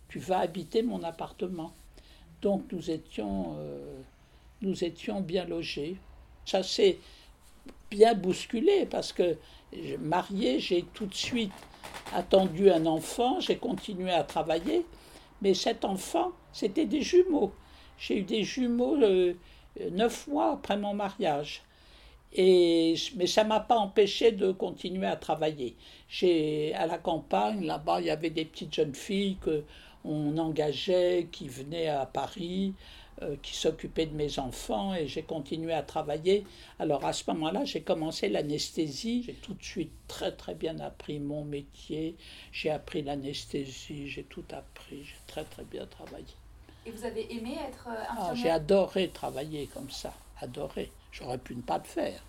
tu 0.07 0.19
vas 0.19 0.39
habiter 0.39 0.83
mon 0.83 1.03
appartement. 1.03 1.73
Donc 2.41 2.63
nous 2.71 2.89
étions, 2.89 3.55
euh, 3.59 4.01
nous 4.61 4.83
étions 4.83 5.21
bien 5.21 5.45
logés. 5.45 5.97
Ça 6.45 6.63
s'est 6.63 6.97
bien 7.89 8.13
bousculé 8.13 8.85
parce 8.85 9.13
que 9.13 9.37
marié, 9.99 10.59
j'ai 10.59 10.83
tout 10.93 11.05
de 11.05 11.13
suite 11.13 11.51
attendu 12.13 12.69
un 12.69 12.85
enfant, 12.85 13.39
j'ai 13.39 13.57
continué 13.57 14.11
à 14.11 14.23
travailler, 14.23 14.85
mais 15.41 15.53
cet 15.53 15.85
enfant, 15.85 16.31
c'était 16.51 16.85
des 16.85 17.01
jumeaux. 17.01 17.53
J'ai 17.97 18.19
eu 18.19 18.23
des 18.23 18.43
jumeaux 18.43 18.95
euh, 19.01 19.33
neuf 19.91 20.27
mois 20.27 20.53
après 20.53 20.77
mon 20.77 20.93
mariage. 20.93 21.63
Et, 22.33 22.95
mais 23.15 23.27
ça 23.27 23.43
ne 23.43 23.49
m'a 23.49 23.59
pas 23.59 23.77
empêché 23.77 24.31
de 24.31 24.51
continuer 24.51 25.07
à 25.07 25.15
travailler. 25.15 25.75
J'ai, 26.07 26.73
à 26.75 26.85
la 26.85 26.97
campagne, 26.97 27.65
là-bas, 27.65 27.99
il 27.99 28.07
y 28.07 28.09
avait 28.09 28.29
des 28.29 28.45
petites 28.45 28.73
jeunes 28.73 28.95
filles 28.95 29.37
qu'on 29.43 30.37
engageait, 30.37 31.27
qui 31.31 31.47
venaient 31.47 31.87
à 31.87 32.05
Paris. 32.05 32.73
Euh, 33.23 33.35
qui 33.43 33.55
s'occupait 33.55 34.07
de 34.07 34.15
mes 34.15 34.39
enfants 34.39 34.95
et 34.95 35.05
j'ai 35.05 35.21
continué 35.21 35.73
à 35.73 35.83
travailler. 35.83 36.43
Alors 36.79 37.05
à 37.05 37.13
ce 37.13 37.29
moment-là, 37.29 37.65
j'ai 37.65 37.81
commencé 37.81 38.29
l'anesthésie. 38.29 39.21
J'ai 39.23 39.33
tout 39.33 39.53
de 39.53 39.63
suite 39.63 39.91
très 40.07 40.31
très 40.31 40.55
bien 40.55 40.79
appris 40.79 41.19
mon 41.19 41.43
métier. 41.43 42.15
J'ai 42.51 42.71
appris 42.71 43.03
l'anesthésie, 43.03 44.07
j'ai 44.07 44.23
tout 44.23 44.45
appris. 44.51 45.03
J'ai 45.03 45.19
très 45.27 45.43
très 45.43 45.65
bien 45.65 45.85
travaillé. 45.85 46.33
Et 46.87 46.89
vous 46.89 47.05
avez 47.05 47.31
aimé 47.31 47.57
être 47.69 47.89
euh, 47.89 48.03
ah, 48.07 48.11
infirmière? 48.11 48.35
J'ai 48.35 48.49
adoré 48.49 49.09
travailler 49.09 49.67
comme 49.67 49.91
ça, 49.91 50.13
adoré. 50.39 50.89
J'aurais 51.11 51.37
pu 51.37 51.55
ne 51.55 51.61
pas 51.61 51.77
le 51.77 51.83
faire. 51.83 52.23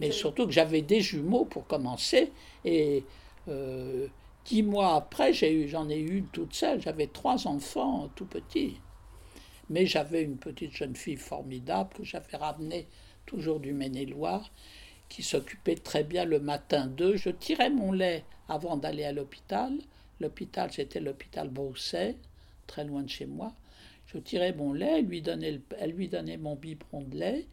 Mais 0.00 0.10
surtout 0.10 0.46
que 0.46 0.52
j'avais 0.52 0.82
des 0.82 1.00
jumeaux 1.00 1.44
pour 1.44 1.66
commencer 1.66 2.32
et 2.64 3.04
euh, 3.48 4.08
dix 4.46 4.62
mois 4.62 4.94
après, 4.94 5.32
j'en 5.32 5.46
ai, 5.46 5.52
eu, 5.52 5.74
ai 5.90 6.00
eu 6.00 6.24
toute 6.32 6.54
seule. 6.54 6.80
J'avais 6.80 7.08
trois 7.08 7.46
enfants 7.46 8.10
tout 8.14 8.24
petits. 8.24 8.80
Mais 9.68 9.86
j'avais 9.86 10.22
une 10.22 10.38
petite 10.38 10.72
jeune 10.72 10.96
fille 10.96 11.16
formidable 11.16 11.90
que 11.94 12.04
j'avais 12.04 12.36
ramenée 12.36 12.86
toujours 13.26 13.60
du 13.60 13.72
Maine-et-Loire, 13.72 14.50
qui 15.08 15.22
s'occupait 15.22 15.76
très 15.76 16.04
bien 16.04 16.24
le 16.24 16.40
matin 16.40 16.86
d'eux. 16.86 17.16
Je 17.16 17.30
tirais 17.30 17.70
mon 17.70 17.92
lait 17.92 18.24
avant 18.48 18.76
d'aller 18.76 19.04
à 19.04 19.12
l'hôpital. 19.12 19.72
L'hôpital, 20.20 20.72
c'était 20.72 21.00
l'hôpital 21.00 21.48
Brousset, 21.48 22.16
très 22.66 22.84
loin 22.84 23.02
de 23.02 23.08
chez 23.08 23.26
moi. 23.26 23.52
Je 24.12 24.18
tirais 24.18 24.52
mon 24.52 24.72
lait, 24.72 24.98
elle 24.98 25.06
lui 25.06 25.22
donnait, 25.22 25.60
elle 25.78 25.92
lui 25.92 26.08
donnait 26.08 26.36
mon 26.36 26.54
biberon 26.54 27.02
de 27.02 27.16
lait. 27.16 27.46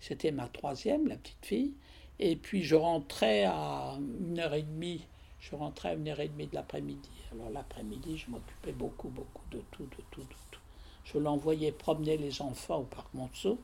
C'était 0.00 0.30
ma 0.30 0.48
troisième, 0.48 1.06
la 1.06 1.16
petite 1.16 1.44
fille. 1.44 1.74
Et 2.18 2.36
puis 2.36 2.62
je 2.62 2.76
rentrais 2.76 3.44
à 3.44 3.98
une 4.20 4.38
heure 4.38 4.54
et 4.54 4.62
demie. 4.62 5.06
Je 5.40 5.54
rentrais 5.54 5.90
à 5.90 5.94
une 5.94 6.08
heure 6.08 6.20
et 6.20 6.28
demie 6.28 6.46
de 6.46 6.54
l'après-midi. 6.54 7.10
Alors 7.32 7.50
l'après-midi, 7.50 8.16
je 8.16 8.30
m'occupais 8.30 8.72
beaucoup, 8.72 9.08
beaucoup 9.08 9.44
de 9.50 9.60
tout, 9.70 9.84
de 9.84 10.02
tout, 10.10 10.22
de 10.22 10.34
tout. 10.50 10.60
Je 11.04 11.18
l'envoyais 11.18 11.72
promener 11.72 12.16
les 12.16 12.40
enfants 12.40 12.78
au 12.78 12.84
parc 12.84 13.12
Monceau. 13.14 13.58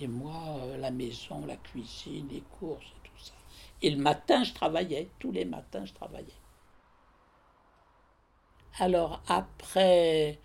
Et 0.00 0.06
moi, 0.06 0.58
euh, 0.60 0.76
la 0.78 0.90
maison, 0.90 1.44
la 1.46 1.56
cuisine, 1.56 2.28
les 2.30 2.42
courses 2.58 2.84
et 2.84 3.08
tout 3.08 3.24
ça. 3.24 3.32
Et 3.82 3.90
le 3.90 4.02
matin, 4.02 4.42
je 4.42 4.52
travaillais. 4.54 5.08
Tous 5.18 5.30
les 5.32 5.44
matins, 5.44 5.84
je 5.84 5.92
travaillais. 5.92 6.26
Alors 8.78 9.22
après, 9.28 10.40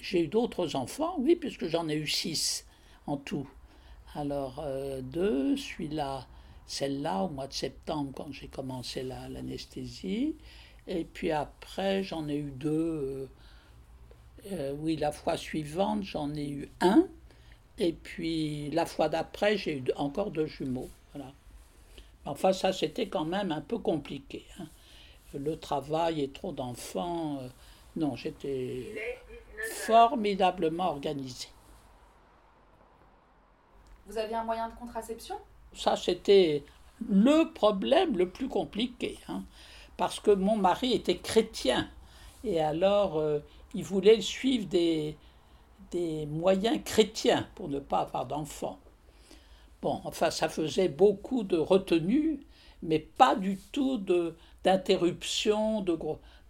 j'ai 0.00 0.24
eu 0.24 0.28
d'autres 0.28 0.76
enfants, 0.76 1.16
oui, 1.18 1.36
puisque 1.36 1.66
j'en 1.66 1.88
ai 1.88 1.96
eu 1.96 2.06
six 2.06 2.66
en 3.06 3.16
tout. 3.16 3.48
Alors 4.14 4.60
euh, 4.64 5.00
deux, 5.00 5.56
celui-là, 5.56 6.26
celle-là 6.66 7.22
au 7.24 7.28
mois 7.28 7.46
de 7.46 7.52
septembre 7.52 8.12
quand 8.14 8.32
j'ai 8.32 8.48
commencé 8.48 9.02
l'anesthésie. 9.02 10.36
et 10.86 11.04
puis 11.04 11.30
après, 11.30 12.02
j'en 12.02 12.28
ai 12.28 12.36
eu 12.36 12.50
deux. 12.50 12.70
Euh, 12.70 13.26
euh, 14.52 14.74
oui, 14.78 14.96
la 14.96 15.12
fois 15.12 15.36
suivante, 15.36 16.02
j'en 16.02 16.34
ai 16.34 16.48
eu 16.48 16.68
un. 16.80 17.06
Et 17.78 17.92
puis 17.92 18.70
la 18.70 18.86
fois 18.86 19.08
d'après, 19.08 19.56
j'ai 19.56 19.78
eu 19.78 19.84
encore 19.96 20.30
deux 20.30 20.46
jumeaux. 20.46 20.90
Voilà. 21.14 21.32
Enfin, 22.24 22.52
ça, 22.52 22.72
c'était 22.72 23.08
quand 23.08 23.24
même 23.24 23.50
un 23.50 23.60
peu 23.60 23.78
compliqué. 23.78 24.44
Hein. 24.58 24.68
Le 25.34 25.58
travail 25.58 26.20
et 26.20 26.28
trop 26.28 26.52
d'enfants. 26.52 27.40
non, 27.96 28.16
j'étais 28.16 28.86
formidablement 29.70 30.90
organisé. 30.90 31.48
Vous 34.06 34.18
aviez 34.18 34.36
un 34.36 34.44
moyen 34.44 34.68
de 34.68 34.74
contraception? 34.74 35.36
Ça, 35.74 35.96
c'était 35.96 36.64
le 37.08 37.52
problème 37.52 38.16
le 38.16 38.28
plus 38.28 38.48
compliqué, 38.48 39.18
hein, 39.28 39.42
parce 39.96 40.20
que 40.20 40.30
mon 40.30 40.56
mari 40.56 40.92
était 40.92 41.18
chrétien, 41.18 41.88
et 42.44 42.60
alors 42.60 43.18
euh, 43.18 43.38
il 43.74 43.84
voulait 43.84 44.20
suivre 44.20 44.66
des, 44.66 45.16
des 45.90 46.26
moyens 46.26 46.80
chrétiens 46.84 47.48
pour 47.54 47.68
ne 47.68 47.78
pas 47.78 48.00
avoir 48.00 48.26
d'enfants. 48.26 48.78
Bon, 49.80 50.00
enfin, 50.04 50.30
ça 50.30 50.48
faisait 50.48 50.88
beaucoup 50.88 51.42
de 51.42 51.56
retenue, 51.56 52.40
mais 52.82 52.98
pas 52.98 53.34
du 53.34 53.58
tout 53.72 53.98
de 53.98 54.36
d'interruption 54.64 55.80
de, 55.80 55.98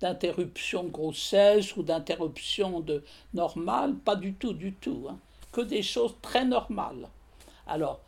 d'interruption 0.03 0.85
grossesse 0.89 1.77
ou 1.77 1.85
d'interruption 1.85 2.81
de 2.81 3.05
normale, 3.35 3.95
pas 3.95 4.17
du 4.17 4.35
tout, 4.35 4.53
du 4.53 4.75
tout. 4.75 5.07
Hein. 5.09 5.19
Que 5.53 5.61
des 5.61 5.83
choses 5.83 6.17
très 6.21 6.45
normales. 6.45 7.09
Alors, 7.69 8.01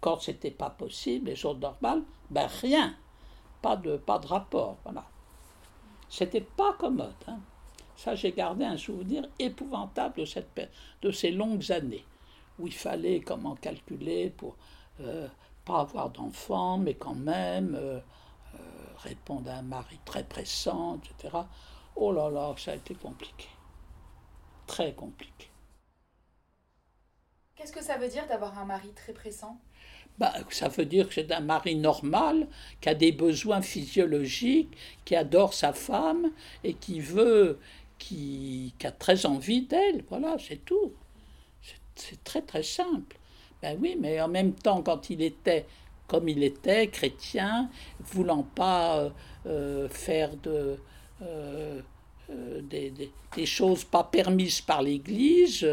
quand 0.00 0.20
c'était 0.20 0.50
pas 0.50 0.70
possible, 0.70 1.30
les 1.30 1.36
choses 1.36 1.58
normales, 1.58 2.02
ben 2.28 2.48
rien, 2.60 2.96
pas 3.62 3.76
de, 3.76 3.96
pas 3.96 4.18
de 4.18 4.26
rapport, 4.26 4.78
voilà. 4.82 5.04
C'était 6.08 6.40
pas 6.40 6.72
commode. 6.72 7.14
Hein. 7.28 7.38
Ça, 7.96 8.16
j'ai 8.16 8.32
gardé 8.32 8.64
un 8.64 8.76
souvenir 8.76 9.24
épouvantable 9.38 10.16
de, 10.16 10.24
cette, 10.24 10.68
de 11.02 11.10
ces 11.12 11.30
longues 11.30 11.70
années, 11.70 12.04
où 12.58 12.66
il 12.66 12.74
fallait 12.74 13.20
comment 13.20 13.54
calculer 13.54 14.30
pour 14.30 14.56
euh, 15.00 15.28
pas 15.64 15.82
avoir 15.82 16.10
d'enfants, 16.10 16.78
mais 16.78 16.94
quand 16.94 17.14
même 17.14 17.76
euh, 17.78 18.00
euh, 18.54 18.58
répondre 18.98 19.50
à 19.50 19.54
un 19.54 19.62
mari 19.62 19.98
très 20.04 20.24
pressant, 20.24 20.98
etc. 20.98 21.36
Oh 21.96 22.12
là 22.12 22.30
là, 22.30 22.54
ça 22.56 22.72
a 22.72 22.74
été 22.76 22.94
compliqué. 22.94 23.48
Très 24.66 24.92
compliqué. 24.92 25.48
Qu'est-ce 27.56 27.72
que 27.72 27.82
ça 27.82 27.96
veut 27.96 28.08
dire 28.08 28.26
d'avoir 28.26 28.58
un 28.58 28.64
mari 28.64 28.92
très 28.94 29.12
pressant? 29.12 29.58
Bah, 30.18 30.32
ça 30.50 30.68
veut 30.68 30.84
dire 30.84 31.08
que 31.08 31.14
c'est 31.14 31.32
un 31.32 31.40
mari 31.40 31.74
normal, 31.74 32.46
qui 32.80 32.88
a 32.88 32.94
des 32.94 33.12
besoins 33.12 33.62
physiologiques, 33.62 34.76
qui 35.04 35.16
adore 35.16 35.54
sa 35.54 35.72
femme 35.72 36.30
et 36.64 36.74
qui 36.74 37.00
veut, 37.00 37.58
qui, 37.98 38.74
a 38.84 38.90
très 38.90 39.26
envie 39.26 39.62
d'elle. 39.62 40.04
Voilà, 40.08 40.36
c'est 40.38 40.64
tout. 40.64 40.92
C'est 41.94 42.22
très 42.24 42.42
très 42.42 42.62
simple. 42.62 43.16
Ben 43.62 43.78
oui, 43.80 43.96
mais 43.98 44.20
en 44.20 44.28
même 44.28 44.54
temps, 44.54 44.82
quand 44.82 45.10
il 45.10 45.22
était 45.22 45.66
comme 46.12 46.28
il 46.28 46.44
était, 46.44 46.88
chrétien, 46.88 47.70
voulant 47.98 48.42
pas 48.42 48.98
euh, 48.98 49.10
euh, 49.46 49.88
faire 49.88 50.36
de, 50.36 50.78
euh, 51.22 51.80
des, 52.60 52.92
des, 53.34 53.46
choses 53.46 53.82
pas 53.82 54.04
permises 54.04 54.60
par 54.60 54.82
l'Église, 54.82 55.66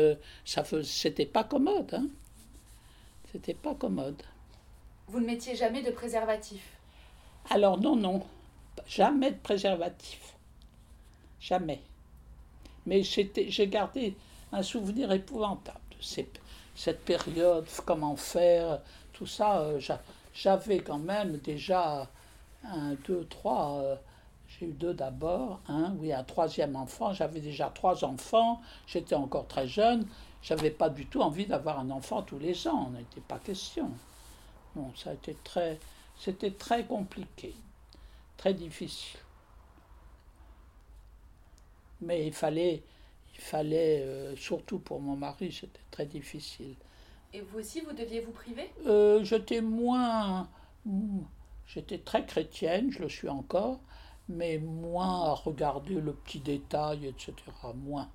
ça 0.45 0.63
c'était 0.85 1.25
pas 1.25 1.43
commode. 1.43 1.93
Hein. 1.93 2.07
C'était 3.29 3.53
pas 3.53 3.75
commode. 3.75 4.23
Vous 5.09 5.19
ne 5.19 5.25
mettiez 5.25 5.57
jamais 5.57 5.81
de 5.81 5.91
préservatif? 5.91 6.63
Alors 7.49 7.77
non, 7.77 7.97
non, 7.97 8.23
jamais 8.87 9.31
de 9.31 9.39
préservatif. 9.39 10.35
Jamais. 11.41 11.81
Mais 12.85 13.03
j'ai 13.03 13.67
gardé 13.67 14.15
un 14.53 14.63
souvenir 14.63 15.11
épouvantable 15.11 15.81
de 15.91 16.01
cette 16.75 17.03
période, 17.03 17.67
comment 17.85 18.15
faire, 18.15 18.79
tout 19.11 19.27
ça. 19.27 19.75
J'avais 20.33 20.79
quand 20.79 20.99
même 20.99 21.37
déjà 21.37 22.09
un, 22.63 22.93
deux, 23.05 23.25
trois. 23.25 23.79
Euh, 23.81 23.95
j'ai 24.47 24.67
eu 24.67 24.73
deux 24.73 24.93
d'abord, 24.93 25.59
un, 25.67 25.93
oui, 25.99 26.11
un 26.11 26.23
troisième 26.23 26.75
enfant. 26.75 27.13
J'avais 27.13 27.39
déjà 27.39 27.69
trois 27.69 28.03
enfants. 28.03 28.61
J'étais 28.87 29.15
encore 29.15 29.47
très 29.47 29.67
jeune. 29.67 30.07
J'avais 30.41 30.71
pas 30.71 30.89
du 30.89 31.05
tout 31.05 31.21
envie 31.21 31.45
d'avoir 31.45 31.79
un 31.79 31.89
enfant 31.91 32.21
tous 32.23 32.39
les 32.39 32.67
ans. 32.67 32.89
N'était 32.91 33.21
pas 33.21 33.39
question. 33.39 33.91
Non, 34.75 34.91
ça 34.95 35.11
a 35.11 35.13
été 35.13 35.35
très, 35.43 35.79
c'était 36.17 36.51
très 36.51 36.85
compliqué, 36.85 37.53
très 38.37 38.53
difficile. 38.53 39.19
Mais 42.01 42.25
il 42.25 42.33
fallait, 42.33 42.81
il 43.35 43.41
fallait, 43.41 44.01
euh, 44.03 44.35
surtout 44.35 44.79
pour 44.79 45.01
mon 45.01 45.15
mari, 45.15 45.51
c'était 45.51 45.79
très 45.91 46.05
difficile. 46.05 46.75
Et 47.33 47.41
vous 47.41 47.59
aussi, 47.59 47.81
vous 47.81 47.93
deviez 47.93 48.21
vous 48.21 48.31
priver? 48.31 48.69
Euh, 48.85 49.23
J'étais 49.23 49.61
moins. 49.61 50.49
J'étais 51.67 51.99
très 51.99 52.25
chrétienne, 52.25 52.91
je 52.91 52.99
le 52.99 53.09
suis 53.09 53.29
encore, 53.29 53.79
mais 54.27 54.57
moins 54.57 55.29
à 55.29 55.33
regarder 55.33 55.95
le 55.95 56.13
petit 56.13 56.39
détail, 56.39 57.05
etc. 57.05 57.33
Moins. 57.75 58.09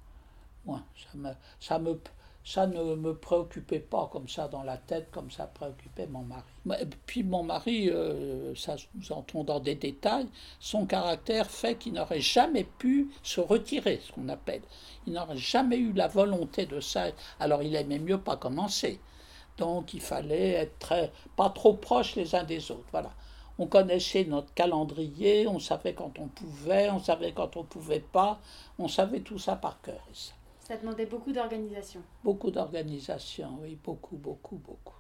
Moins. 0.64 0.84
Ça 0.96 1.18
me, 1.18 1.30
ça 1.60 1.78
me, 1.78 2.00
ça 2.44 2.66
ne 2.66 2.94
me 2.94 3.14
préoccupait 3.14 3.80
pas 3.80 4.08
comme 4.12 4.28
ça 4.28 4.48
dans 4.48 4.62
la 4.62 4.76
tête, 4.76 5.10
comme 5.10 5.30
ça 5.30 5.46
préoccupait 5.46 6.06
mon 6.06 6.22
mari. 6.22 6.84
Puis 7.06 7.22
mon 7.22 7.42
mari, 7.42 7.88
euh, 7.88 8.54
ça 8.54 8.76
nous 8.94 9.12
entrons 9.12 9.44
dans 9.44 9.60
des 9.60 9.74
détails, 9.74 10.28
son 10.60 10.84
caractère 10.84 11.50
fait 11.50 11.76
qu'il 11.76 11.94
n'aurait 11.94 12.20
jamais 12.20 12.64
pu 12.64 13.08
se 13.22 13.40
retirer, 13.40 13.98
ce 14.04 14.12
qu'on 14.12 14.28
appelle. 14.28 14.60
Il 15.06 15.14
n'aurait 15.14 15.38
jamais 15.38 15.78
eu 15.78 15.94
la 15.94 16.06
volonté 16.06 16.66
de 16.66 16.80
ça, 16.80 17.06
alors 17.40 17.62
il 17.62 17.74
aimait 17.76 17.98
mieux 17.98 18.20
pas 18.20 18.36
commencer. 18.36 19.00
Donc 19.56 19.94
il 19.94 20.00
fallait 20.02 20.50
être 20.50 21.10
pas 21.36 21.48
trop 21.48 21.72
proches 21.74 22.14
les 22.14 22.34
uns 22.34 22.44
des 22.44 22.70
autres. 22.70 22.88
Voilà. 22.92 23.12
On 23.58 23.66
connaissait 23.66 24.24
notre 24.24 24.52
calendrier, 24.52 25.46
on 25.46 25.60
savait 25.60 25.94
quand 25.94 26.18
on 26.18 26.26
pouvait, 26.26 26.90
on 26.90 26.98
savait 26.98 27.32
quand 27.32 27.56
on 27.56 27.62
pouvait 27.62 28.00
pas, 28.00 28.38
on 28.78 28.88
savait 28.88 29.20
tout 29.20 29.38
ça 29.38 29.56
par 29.56 29.80
cœur. 29.80 30.04
Ça 30.64 30.78
demandait 30.78 31.06
beaucoup 31.06 31.30
d'organisation. 31.30 32.00
Beaucoup 32.22 32.50
d'organisation, 32.50 33.58
oui, 33.60 33.78
beaucoup, 33.84 34.16
beaucoup, 34.16 34.56
beaucoup. 34.56 34.94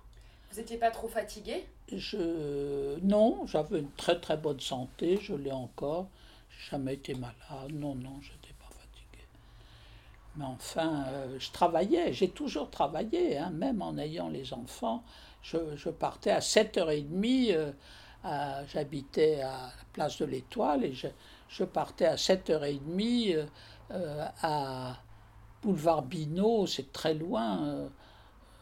Vous 0.50 0.58
n'étiez 0.60 0.76
pas 0.76 0.90
trop 0.90 1.08
fatigué? 1.08 1.64
Je 1.90 2.98
non, 3.00 3.46
j'avais 3.46 3.80
une 3.80 3.90
très 3.92 4.20
très 4.20 4.36
bonne 4.36 4.60
santé, 4.60 5.18
je 5.20 5.34
l'ai 5.34 5.50
encore. 5.50 6.08
Jamais 6.70 6.94
été 6.94 7.14
malade. 7.14 7.72
Non, 7.72 7.94
non, 7.94 8.20
je 8.20 8.32
n'étais 8.32 8.54
pas 8.58 8.68
fatigué. 8.70 9.24
Mais 10.36 10.44
enfin, 10.44 11.06
euh, 11.08 11.38
je 11.38 11.50
travaillais, 11.50 12.12
j'ai 12.12 12.28
toujours 12.28 12.70
travaillé, 12.70 13.38
hein, 13.38 13.50
même 13.50 13.80
en 13.80 13.96
ayant 13.96 14.28
les 14.28 14.52
enfants. 14.52 15.02
Je, 15.42 15.90
partais 15.90 16.30
à 16.30 16.40
7h30, 16.40 17.52
euh, 18.24 18.62
j'habitais 18.72 19.40
à 19.40 19.50
la 19.50 19.72
place 19.92 20.18
de 20.18 20.26
l'Étoile, 20.26 20.84
et 20.84 20.94
je, 20.94 21.64
partais 21.64 22.06
à 22.06 22.16
7h30 22.16 23.46
euh, 23.90 24.26
à 24.42 24.96
boulevard 25.64 26.02
Binot, 26.02 26.66
c'est 26.66 26.92
très 26.92 27.14
loin. 27.14 27.66
Euh, 27.66 27.88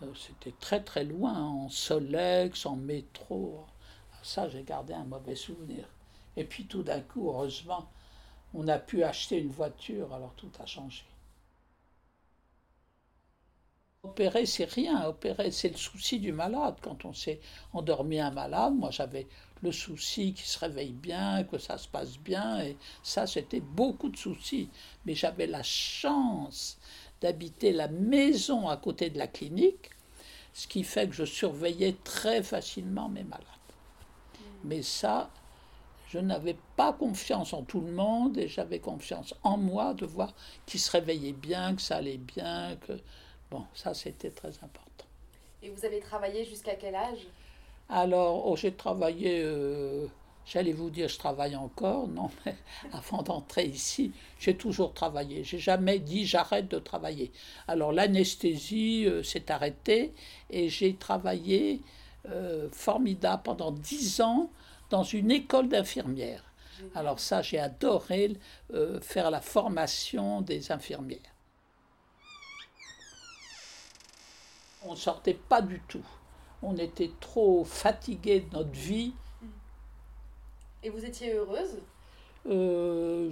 euh, 0.03 0.07
c'était 0.15 0.55
très 0.61 0.83
très 0.83 1.05
loin, 1.05 1.35
en 1.35 1.69
Solex, 1.69 2.65
en 2.65 2.77
métro. 2.77 3.67
Ça, 4.23 4.49
j'ai 4.49 4.63
gardé 4.63 4.95
un 4.95 5.05
mauvais 5.05 5.35
souvenir. 5.35 5.85
Et 6.37 6.45
puis 6.45 6.67
tout 6.67 6.83
d'un 6.83 7.01
coup, 7.01 7.29
heureusement, 7.29 7.89
on 8.55 8.69
a 8.69 8.79
pu 8.79 9.03
acheter 9.03 9.39
une 9.39 9.51
voiture, 9.51 10.15
alors 10.15 10.33
tout 10.37 10.51
a 10.61 10.67
changé. 10.67 11.05
Opérer, 14.05 14.47
c'est 14.47 14.65
rien. 14.65 15.07
Opérer, 15.07 15.53
c'est 15.53 15.69
le 15.69 15.77
souci 15.77 16.19
du 16.19 16.33
malade. 16.33 16.75
Quand 16.83 17.05
on 17.05 17.13
s'est 17.13 17.41
endormi 17.73 18.19
un 18.19 18.33
malade, 18.33 18.75
moi 18.75 18.91
j'avais 18.91 19.29
le 19.63 19.71
souci 19.71 20.35
qu'il 20.35 20.45
se 20.45 20.59
réveille 20.59 20.93
bien, 20.93 21.45
que 21.45 21.57
ça 21.57 21.79
se 21.79 21.87
passe 21.87 22.19
bien, 22.19 22.59
et 22.63 22.77
ça 23.05 23.29
c'était 23.29 23.61
beaucoup 23.61 24.09
de 24.09 24.17
soucis. 24.17 24.69
Mais 25.07 25.15
j'avais 25.15 25.47
la 25.47 25.63
chance 25.63 26.79
d'habiter 27.21 27.73
la 27.73 27.87
maison 27.87 28.69
à 28.69 28.77
côté 28.77 29.09
de 29.09 29.19
la 29.19 29.29
clinique, 29.29 29.91
ce 30.53 30.67
qui 30.67 30.83
fait 30.83 31.09
que 31.09 31.15
je 31.15 31.25
surveillais 31.25 31.95
très 32.03 32.43
facilement 32.43 33.09
mes 33.09 33.23
malades. 33.23 33.47
Mais 34.65 34.83
ça, 34.83 35.31
je 36.09 36.19
n'avais 36.19 36.57
pas 36.75 36.93
confiance 36.93 37.53
en 37.53 37.63
tout 37.63 37.81
le 37.81 37.93
monde 37.93 38.37
et 38.37 38.49
j'avais 38.49 38.81
confiance 38.81 39.33
en 39.45 39.57
moi 39.57 39.95
de 39.95 40.07
voir 40.07 40.35
qu'il 40.67 40.81
se 40.81 40.91
réveillait 40.91 41.33
bien, 41.35 41.77
que 41.77 41.83
ça 41.83 41.99
allait 41.99 42.19
bien, 42.19 42.77
que 42.85 42.95
bon, 43.53 43.65
ça 43.75 43.95
c'était 43.95 44.31
très 44.31 44.49
important. 44.49 45.07
Et 45.63 45.71
vous 45.71 45.85
avez 45.85 46.01
travaillé 46.01 46.45
jusqu'à 46.45 46.75
quel 46.75 46.95
âge? 46.95 47.27
Alors, 47.89 48.47
oh, 48.47 48.57
j'ai 48.57 48.73
travaillé, 48.73 49.43
euh, 49.45 50.07
j'allais 50.47 50.73
vous 50.73 50.91
dire, 50.91 51.09
je 51.09 51.19
travaille 51.19 51.55
encore, 51.55 52.09
non, 52.09 52.31
mais 52.47 52.57
avant 52.93 53.23
d'entrer 53.23 53.67
ici, 53.67 54.13
j'ai 54.41 54.57
toujours 54.57 54.95
travaillé. 54.95 55.45
J'ai 55.45 55.59
jamais 55.59 55.99
dit 55.99 56.27
j'arrête 56.27 56.69
de 56.69 56.79
travailler. 56.79 57.31
Alors, 57.69 57.93
l'anesthésie 57.93 59.05
euh, 59.07 59.23
s'est 59.23 59.53
arrêtée 59.53 60.13
et 60.51 60.69
j'ai 60.69 60.97
travaillé 60.97 61.83
euh, 62.31 62.69
formidable 62.73 63.43
pendant 63.45 63.73
dix 63.73 64.21
ans 64.21 64.51
dans 64.91 65.03
une 65.03 65.31
école 65.31 65.69
d'infirmières. 65.69 66.45
Alors 66.95 67.19
ça, 67.21 67.43
j'ai 67.43 67.59
adoré 67.59 68.37
euh, 68.75 69.01
faire 69.01 69.31
la 69.31 69.41
formation 69.41 70.41
des 70.41 70.73
infirmières. 70.73 71.32
On 74.85 74.93
ne 74.93 74.97
sortait 74.97 75.35
pas 75.35 75.63
du 75.63 75.81
tout. 75.89 76.07
On 76.63 76.77
était 76.77 77.11
trop 77.21 77.65
fatigués 77.65 78.41
de 78.41 78.57
notre 78.57 78.71
vie. 78.71 79.15
Et 80.83 80.91
vous 80.91 81.05
étiez 81.05 81.35
heureuse? 81.35 81.79
Euh, 82.47 83.31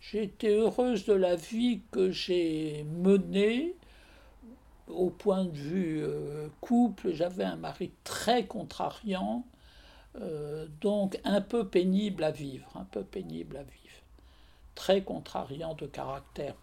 J'étais 0.00 0.54
heureuse 0.54 1.06
de 1.06 1.14
la 1.14 1.36
vie 1.36 1.80
que 1.90 2.10
j'ai 2.10 2.84
menée 2.84 3.74
au 4.88 5.10
point 5.10 5.44
de 5.44 5.56
vue 5.56 6.02
euh, 6.02 6.48
couple, 6.60 7.12
j'avais 7.12 7.44
un 7.44 7.56
mari 7.56 7.92
très 8.04 8.46
contrariant, 8.46 9.44
euh, 10.20 10.66
donc 10.80 11.18
un 11.24 11.40
peu 11.40 11.66
pénible 11.66 12.22
à 12.24 12.30
vivre, 12.30 12.68
un 12.76 12.84
peu 12.84 13.02
pénible 13.02 13.56
à 13.56 13.62
vivre. 13.62 13.80
Très 14.74 15.02
contrariant 15.02 15.74
de 15.74 15.86
caractère 15.86 16.54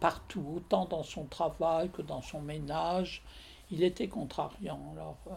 partout, 0.00 0.44
autant 0.56 0.86
dans 0.86 1.02
son 1.04 1.26
travail 1.26 1.90
que 1.90 2.02
dans 2.02 2.22
son 2.22 2.40
ménage. 2.42 3.22
Il 3.70 3.82
était 3.84 4.08
contrariant. 4.08 4.80
Alors, 4.94 5.18
euh, 5.28 5.32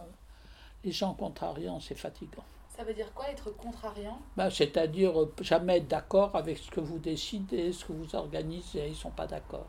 les 0.84 0.92
gens 0.92 1.14
contrariants, 1.14 1.80
c'est 1.80 1.94
fatigant. 1.94 2.44
Ça 2.68 2.84
veut 2.84 2.94
dire 2.94 3.12
quoi 3.14 3.28
être 3.30 3.50
contrariant? 3.56 4.20
Ben, 4.36 4.50
C'est-à-dire 4.50 5.14
jamais 5.40 5.78
être 5.78 5.88
d'accord 5.88 6.34
avec 6.36 6.58
ce 6.58 6.70
que 6.70 6.80
vous 6.80 6.98
décidez, 6.98 7.72
ce 7.72 7.84
que 7.84 7.92
vous 7.92 8.16
organisez, 8.16 8.86
ils 8.86 8.90
ne 8.90 8.94
sont 8.94 9.12
pas 9.12 9.26
d'accord. 9.26 9.68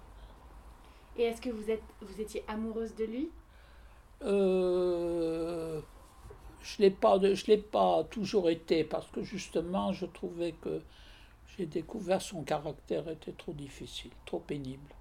Et 1.15 1.23
est-ce 1.23 1.41
que 1.41 1.49
vous, 1.49 1.69
êtes, 1.71 1.83
vous 2.01 2.21
étiez 2.21 2.43
amoureuse 2.47 2.95
de 2.95 3.05
lui? 3.05 3.31
Euh, 4.23 5.81
Je 6.61 6.81
ne 6.81 6.87
l'ai 6.87 6.91
pas 6.91 8.03
toujours 8.05 8.49
été 8.49 8.83
parce 8.83 9.07
que 9.11 9.23
justement 9.23 9.93
je 9.93 10.05
trouvais 10.05 10.53
que 10.53 10.81
j'ai 11.57 11.65
découvert 11.65 12.21
son 12.21 12.43
caractère 12.43 13.07
était 13.09 13.31
trop 13.31 13.53
difficile, 13.53 14.11
trop 14.25 14.39
pénible. 14.39 14.93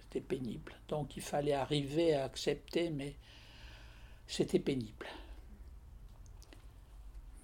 C'était 0.00 0.20
pénible. 0.20 0.72
Donc 0.88 1.16
il 1.16 1.22
fallait 1.22 1.52
arriver 1.52 2.14
à 2.14 2.24
accepter, 2.24 2.90
mais 2.90 3.14
c'était 4.26 4.58
pénible. 4.58 5.06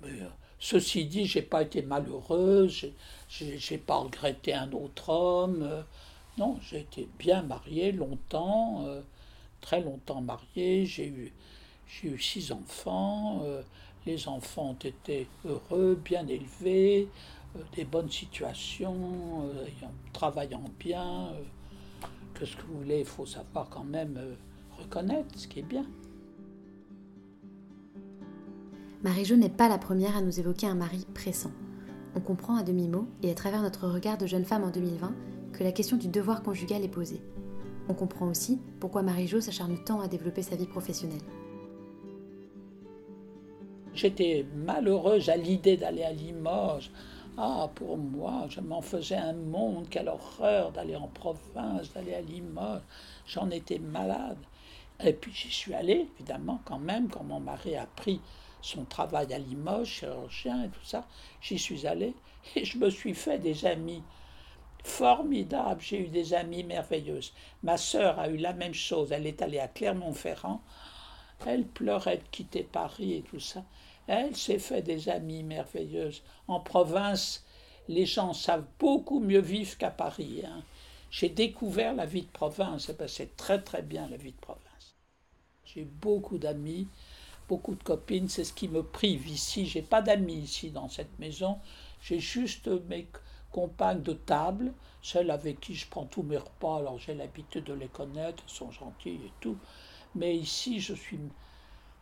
Euh, 0.05 0.29
ceci 0.59 1.05
dit, 1.07 1.27
j'ai 1.27 1.43
pas 1.43 1.63
été 1.63 1.83
malheureuse, 1.83 2.91
j'ai 3.29 3.79
pas 3.79 3.97
regretté 3.97 4.55
un 4.55 4.71
autre 4.73 5.11
homme. 5.11 5.63
Euh, 5.63 5.83
non, 6.39 6.59
j'ai 6.63 6.81
été 6.81 7.09
bien 7.19 7.43
mariée 7.43 7.93
longtemps, 7.93 8.85
euh, 8.87 9.03
très 9.61 9.81
longtemps 9.81 10.21
mariée. 10.21 10.87
J'ai 10.87 11.09
eu, 11.09 11.33
six 12.21 12.53
enfants. 12.53 13.43
Les 14.07 14.29
enfants 14.29 14.71
ont 14.71 14.85
été 14.89 15.27
heureux, 15.45 16.01
bien 16.03 16.27
élevés, 16.27 17.09
des 17.75 17.85
bonnes 17.85 18.11
situations, 18.11 19.51
travaillant 20.13 20.65
bien. 20.79 21.29
Qu'est-ce 22.35 22.57
que 22.57 22.63
vous 22.63 22.79
voulez 22.79 23.01
Il 23.01 23.07
faut 23.07 23.27
savoir 23.27 23.69
quand 23.69 23.85
même 23.85 24.19
reconnaître 24.79 25.39
ce 25.39 25.49
qui 25.49 25.61
est 25.61 25.69
bien. 25.69 25.87
Marie-Jo 29.03 29.37
n'est 29.37 29.49
pas 29.49 29.69
la 29.69 29.79
première 29.79 30.17
à 30.17 30.21
nous 30.21 30.41
évoquer 30.41 30.67
un 30.67 30.75
mari 30.75 31.07
pressant. 31.15 31.53
On 32.17 32.21
comprend 32.21 32.57
à 32.57 32.65
demi-mot, 32.65 33.07
et 33.23 33.31
à 33.31 33.35
travers 33.35 33.63
notre 33.63 33.87
regard 33.87 34.19
de 34.19 34.27
jeune 34.27 34.45
femme 34.45 34.65
en 34.65 34.71
2020, 34.71 35.15
que 35.53 35.63
la 35.63 35.73
question 35.73 35.97
du 35.97 36.09
devoir 36.09 36.43
conjugal 36.43 36.83
est 36.83 36.89
posée. 36.89 37.23
On 37.89 37.95
comprend 37.95 38.27
aussi 38.29 38.61
pourquoi 38.81 39.03
Marie-Jo 39.03 39.41
s'acharne 39.41 39.79
tant 39.85 40.01
à 40.01 40.09
développer 40.09 40.43
sa 40.43 40.57
vie 40.57 40.67
professionnelle. 40.67 41.23
J'étais 43.95 44.47
malheureuse 44.55 45.29
à 45.29 45.37
l'idée 45.37 45.77
d'aller 45.77 46.03
à 46.03 46.13
Limoges. 46.13 46.91
Ah, 47.41 47.71
pour 47.73 47.97
moi, 47.97 48.47
je 48.49 48.61
m'en 48.61 48.83
faisais 48.83 49.15
un 49.15 49.33
monde, 49.33 49.89
quelle 49.89 50.09
horreur 50.09 50.73
d'aller 50.73 50.97
en 50.97 51.07
province, 51.07 51.93
d'aller 51.93 52.15
à 52.15 52.21
Limoges. 52.21 52.83
J'en 53.29 53.49
étais 53.51 53.79
malade. 53.79 54.39
Et 55.05 55.13
puis 55.13 55.33
j'y 55.33 55.53
suis 55.53 55.73
allée, 55.73 56.09
évidemment, 56.17 56.61
quand 56.65 56.81
même, 56.81 57.09
quand 57.09 57.23
mon 57.23 57.39
mari 57.39 57.77
a 57.77 57.87
pris 57.87 58.21
son 58.61 58.85
travail 58.85 59.33
à 59.33 59.39
Limoges, 59.39 59.87
chirurgien 59.87 60.65
et 60.65 60.69
tout 60.69 60.85
ça. 60.85 61.07
J'y 61.41 61.61
suis 61.61 61.87
allée 61.87 62.13
et 62.57 62.65
je 62.65 62.77
me 62.77 62.91
suis 62.91 63.15
fait 63.15 63.39
des 63.39 63.67
amis 63.67 64.03
formidable. 64.83 65.81
J'ai 65.81 66.01
eu 66.01 66.09
des 66.09 66.35
amies 66.35 66.65
merveilleuses. 66.65 67.33
Ma 67.63 67.77
sœur 67.77 68.19
a 68.19 68.29
eu 68.29 68.37
la 68.37 68.53
même 68.53 68.75
chose. 68.75 69.13
Elle 69.13 69.29
est 69.29 69.43
allée 69.43 69.61
à 69.61 69.69
Clermont-Ferrand. 69.69 70.61
Elle 71.47 71.69
pleurait 71.69 72.17
de 72.17 72.29
quitter 72.33 72.65
Paris 72.65 73.15
et 73.15 73.23
tout 73.23 73.39
ça. 73.39 73.63
Elle 74.09 74.35
s'est 74.35 74.59
fait 74.59 74.83
des 74.83 75.09
amies 75.09 75.45
merveilleuses. 75.45 76.23
En 76.49 76.59
province, 76.59 77.45
les 77.89 78.07
gens 78.07 78.33
savent 78.33 78.67
beaucoup 78.81 79.21
mieux 79.21 79.41
vivre 79.41 79.77
qu'à 79.79 79.91
Paris. 79.91 80.43
Hein. 80.45 80.63
J'ai 81.11 81.29
découvert 81.29 81.95
la 81.95 82.07
vie 82.07 82.23
de 82.23 82.31
province. 82.31 82.89
Eh 82.89 82.95
ben, 82.95 83.07
c'est 83.07 83.37
très 83.37 83.63
très 83.63 83.83
bien 83.83 84.09
la 84.09 84.17
vie 84.17 84.33
de 84.33 84.41
province. 84.41 84.97
J'ai 85.65 85.85
beaucoup 85.85 86.39
d'amis, 86.39 86.89
beaucoup 87.49 87.75
de 87.75 87.83
copines. 87.83 88.29
C'est 88.29 88.45
ce 88.45 88.53
qui 88.53 88.69
me 88.69 88.83
prive 88.83 89.29
ici. 89.29 89.67
J'ai 89.67 89.83
pas 89.83 90.03
d'amis 90.03 90.41
ici 90.41 90.71
dans 90.71 90.89
cette 90.89 91.19
maison. 91.19 91.59
J'ai 92.01 92.19
juste 92.19 92.67
mes 92.89 93.07
compagne 93.51 94.03
de 94.03 94.13
table, 94.13 94.73
celle 95.03 95.31
avec 95.31 95.61
qui 95.61 95.75
je 95.75 95.89
prends 95.89 96.05
tous 96.05 96.23
mes 96.23 96.37
repas, 96.37 96.79
alors 96.79 96.99
j'ai 96.99 97.15
l'habitude 97.15 97.65
de 97.65 97.73
les 97.73 97.89
connaître, 97.89 98.43
elles 98.47 98.55
sont 98.55 98.71
gentilles 98.71 99.21
et 99.25 99.33
tout. 99.41 99.57
Mais 100.15 100.37
ici, 100.37 100.81
je 100.81 100.95
suis, 100.95 101.19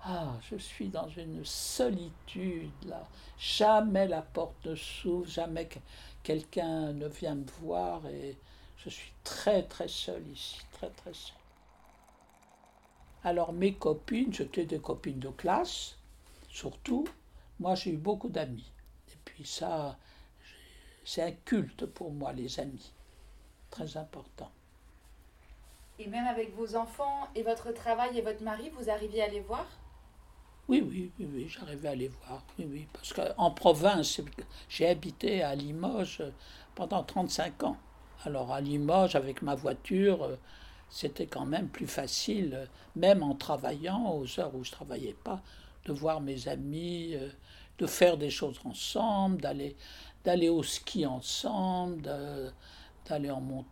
ah, 0.08 0.34
je 0.48 0.56
suis 0.56 0.88
dans 0.88 1.08
une 1.08 1.44
solitude 1.44 2.70
là. 2.84 3.04
Jamais 3.38 4.06
la 4.06 4.22
porte 4.22 4.64
ne 4.64 4.76
s'ouvre, 4.76 5.26
jamais 5.26 5.68
quelqu'un 6.22 6.92
ne 6.92 7.08
vient 7.08 7.34
me 7.34 7.46
voir 7.60 8.06
et 8.06 8.36
je 8.76 8.88
suis 8.88 9.12
très 9.24 9.64
très 9.64 9.88
seule 9.88 10.26
ici, 10.28 10.60
très 10.70 10.90
très 10.90 11.12
seule. 11.12 11.34
Alors 13.24 13.52
mes 13.52 13.74
copines, 13.74 14.32
j'étais 14.32 14.64
des 14.64 14.78
copines 14.78 15.18
de 15.18 15.30
classe, 15.30 15.96
surtout. 16.48 17.08
Moi, 17.58 17.74
j'ai 17.74 17.90
eu 17.90 17.96
beaucoup 17.96 18.28
d'amis. 18.28 18.70
Et 19.08 19.16
puis 19.24 19.44
ça, 19.44 19.98
c'est 21.04 21.22
un 21.22 21.32
culte 21.32 21.86
pour 21.86 22.12
moi, 22.12 22.32
les 22.32 22.60
amis. 22.60 22.92
Très 23.70 23.96
important. 23.96 24.52
Et 25.98 26.06
même 26.06 26.26
avec 26.26 26.54
vos 26.54 26.76
enfants 26.76 27.26
et 27.34 27.42
votre 27.42 27.72
travail 27.72 28.16
et 28.16 28.22
votre 28.22 28.44
mari, 28.44 28.70
vous 28.78 28.88
arriviez 28.88 29.22
à 29.22 29.28
les 29.28 29.40
voir? 29.40 29.66
Oui, 30.68 30.80
oui, 30.86 31.10
oui, 31.18 31.28
oui 31.32 31.48
j'arrivais 31.48 31.88
à 31.88 31.94
les 31.94 32.08
voir. 32.08 32.42
Oui, 32.58 32.66
oui, 32.70 32.86
parce 32.92 33.12
qu'en 33.12 33.50
province, 33.50 34.20
j'ai 34.68 34.88
habité 34.88 35.42
à 35.42 35.54
Limoges 35.54 36.22
pendant 36.74 37.02
35 37.02 37.62
ans. 37.64 37.76
Alors 38.24 38.52
à 38.52 38.60
Limoges, 38.60 39.14
avec 39.14 39.42
ma 39.42 39.54
voiture, 39.54 40.38
c'était 40.90 41.26
quand 41.26 41.46
même 41.46 41.68
plus 41.68 41.86
facile, 41.86 42.68
même 42.96 43.22
en 43.22 43.34
travaillant 43.34 44.12
aux 44.14 44.40
heures 44.40 44.54
où 44.54 44.64
je 44.64 44.70
ne 44.70 44.74
travaillais 44.74 45.16
pas, 45.24 45.40
de 45.84 45.92
voir 45.92 46.20
mes 46.20 46.48
amis, 46.48 47.14
de 47.78 47.86
faire 47.86 48.16
des 48.16 48.30
choses 48.30 48.60
ensemble, 48.64 49.40
d'aller 49.40 49.76
d'aller 50.26 50.48
au 50.48 50.62
ski 50.64 51.06
ensemble, 51.06 52.02
d'aller 52.02 53.30
en 53.30 53.40
montagne. 53.40 53.70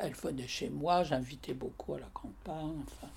Elle 0.00 0.14
venait 0.14 0.46
chez 0.46 0.70
moi, 0.70 1.02
j'invitais 1.02 1.54
beaucoup 1.54 1.94
à 1.94 1.98
la 1.98 2.06
campagne. 2.14 2.82
Enfin, 2.86 3.08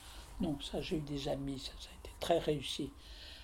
non, 0.42 0.58
ça, 0.60 0.82
j'ai 0.82 0.98
eu 0.98 1.02
des 1.02 1.28
amis, 1.28 1.60
ça, 1.60 1.72
a 1.72 1.76
été 1.76 1.95
très 2.20 2.40
réussi. 2.40 2.92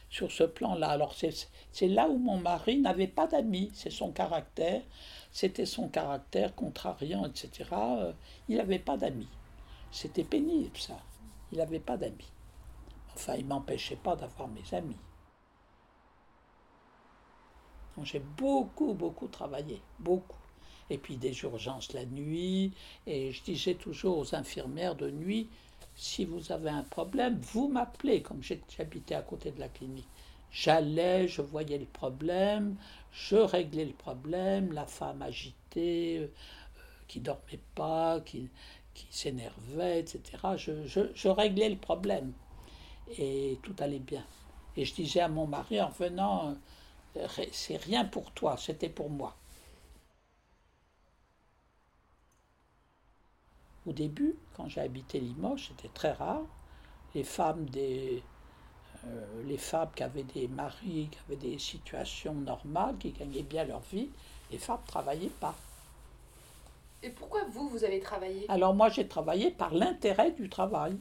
sur 0.09 0.29
ce 0.29 0.43
plan-là. 0.43 0.89
Alors 0.89 1.15
c'est 1.15 1.87
là 1.87 2.09
où 2.09 2.17
mon 2.17 2.37
mari 2.37 2.79
n'avait 2.79 3.07
pas 3.07 3.27
d'amis, 3.27 3.71
c'est 3.73 3.89
son 3.89 4.11
caractère, 4.11 4.83
c'était 5.31 5.65
son 5.65 5.87
caractère 5.87 6.53
contrariant, 6.53 7.25
etc. 7.25 7.69
Euh, 7.71 8.11
il 8.49 8.57
n'avait 8.57 8.79
pas 8.79 8.97
d'amis. 8.97 9.29
C'était 9.89 10.25
pénible 10.25 10.77
ça, 10.77 10.99
il 11.51 11.59
n'avait 11.59 11.79
pas 11.79 11.95
d'amis. 11.97 12.31
Enfin, 13.15 13.35
il 13.35 13.45
m'empêchait 13.45 13.95
pas 13.95 14.15
d'avoir 14.15 14.47
mes 14.49 14.73
amis. 14.73 14.97
J'ai 18.03 18.19
beaucoup, 18.19 18.93
beaucoup 18.93 19.27
travaillé, 19.27 19.81
beaucoup. 19.99 20.37
Et 20.89 20.97
puis 20.97 21.17
des 21.17 21.43
urgences 21.43 21.93
la 21.93 22.05
nuit, 22.05 22.73
et 23.05 23.31
je 23.31 23.43
disais 23.43 23.75
toujours 23.75 24.17
aux 24.17 24.35
infirmières 24.35 24.95
de 24.95 25.09
nuit, 25.09 25.49
si 25.95 26.25
vous 26.25 26.51
avez 26.51 26.69
un 26.69 26.83
problème, 26.83 27.39
vous 27.53 27.67
m'appelez, 27.67 28.21
comme 28.21 28.41
j'habitais 28.43 29.15
à 29.15 29.21
côté 29.21 29.51
de 29.51 29.59
la 29.59 29.69
clinique. 29.69 30.07
J'allais, 30.51 31.27
je 31.27 31.41
voyais 31.41 31.77
le 31.77 31.85
problème, 31.85 32.75
je 33.11 33.37
réglais 33.37 33.85
le 33.85 33.93
problème, 33.93 34.73
la 34.73 34.85
femme 34.85 35.21
agitée, 35.21 36.17
euh, 36.19 36.27
qui 37.07 37.19
dormait 37.21 37.59
pas, 37.75 38.19
qui, 38.21 38.49
qui 38.93 39.07
s'énervait, 39.09 39.99
etc. 39.99 40.21
Je, 40.57 41.27
réglais 41.29 41.69
le 41.69 41.77
problème 41.77 42.33
et 43.17 43.57
tout 43.63 43.75
allait 43.79 43.99
bien. 43.99 44.25
Et 44.75 44.85
je 44.85 44.93
disais 44.93 45.21
à 45.21 45.27
mon 45.27 45.47
mari 45.47 45.81
en 45.81 45.89
venant, 45.89 46.55
euh, 47.17 47.27
c'est 47.51 47.77
rien 47.77 48.05
pour 48.05 48.31
toi, 48.31 48.57
c'était 48.57 48.89
pour 48.89 49.09
moi. 49.09 49.35
Au 53.87 53.91
début, 53.91 54.35
quand 54.55 54.67
j'ai 54.69 54.81
habité 54.81 55.19
Limoges, 55.19 55.69
c'était 55.69 55.93
très 55.93 56.11
rare. 56.11 56.43
Les 57.15 57.23
femmes 57.23 57.65
des, 57.65 58.21
euh, 59.05 59.43
les 59.47 59.57
femmes 59.57 59.89
qui 59.95 60.03
avaient 60.03 60.23
des 60.23 60.47
maris, 60.47 61.09
qui 61.11 61.17
avaient 61.27 61.41
des 61.41 61.57
situations 61.57 62.33
normales, 62.33 62.95
qui 62.99 63.11
gagnaient 63.11 63.41
bien 63.41 63.63
leur 63.65 63.81
vie, 63.91 64.09
les 64.51 64.57
femmes 64.57 64.79
ne 64.85 64.87
travaillaient 64.87 65.27
pas. 65.39 65.55
Et 67.03 67.09
pourquoi 67.09 67.43
vous, 67.51 67.67
vous 67.69 67.83
avez 67.83 67.99
travaillé? 67.99 68.45
Alors 68.49 68.75
moi, 68.75 68.89
j'ai 68.89 69.07
travaillé 69.07 69.49
par 69.49 69.73
l'intérêt 69.73 70.31
du 70.31 70.47
travail. 70.49 70.95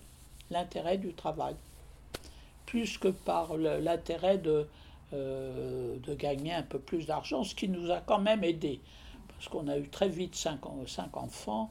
L'intérêt 0.51 0.97
du 0.97 1.13
travail. 1.13 1.55
Plus 2.65 2.97
que 2.99 3.09
par 3.09 3.57
l'intérêt 3.57 4.39
de, 4.39 4.67
euh, 5.13 5.99
de 5.99 6.15
gagner 6.15 6.55
un 6.55 6.63
peu 6.63 6.79
plus 6.79 7.07
d'argent, 7.07 7.45
ce 7.45 7.55
qui 7.55 7.69
nous 7.69 7.91
a 7.91 8.01
quand 8.01 8.19
même 8.19 8.43
aidé. 8.43 8.81
Parce 9.29 9.49
qu'on 9.49 9.69
a 9.69 9.77
eu 9.77 9.89
très 9.89 10.09
vite 10.09 10.35
cinq, 10.35 10.61
cinq 10.87 11.17
enfants 11.17 11.71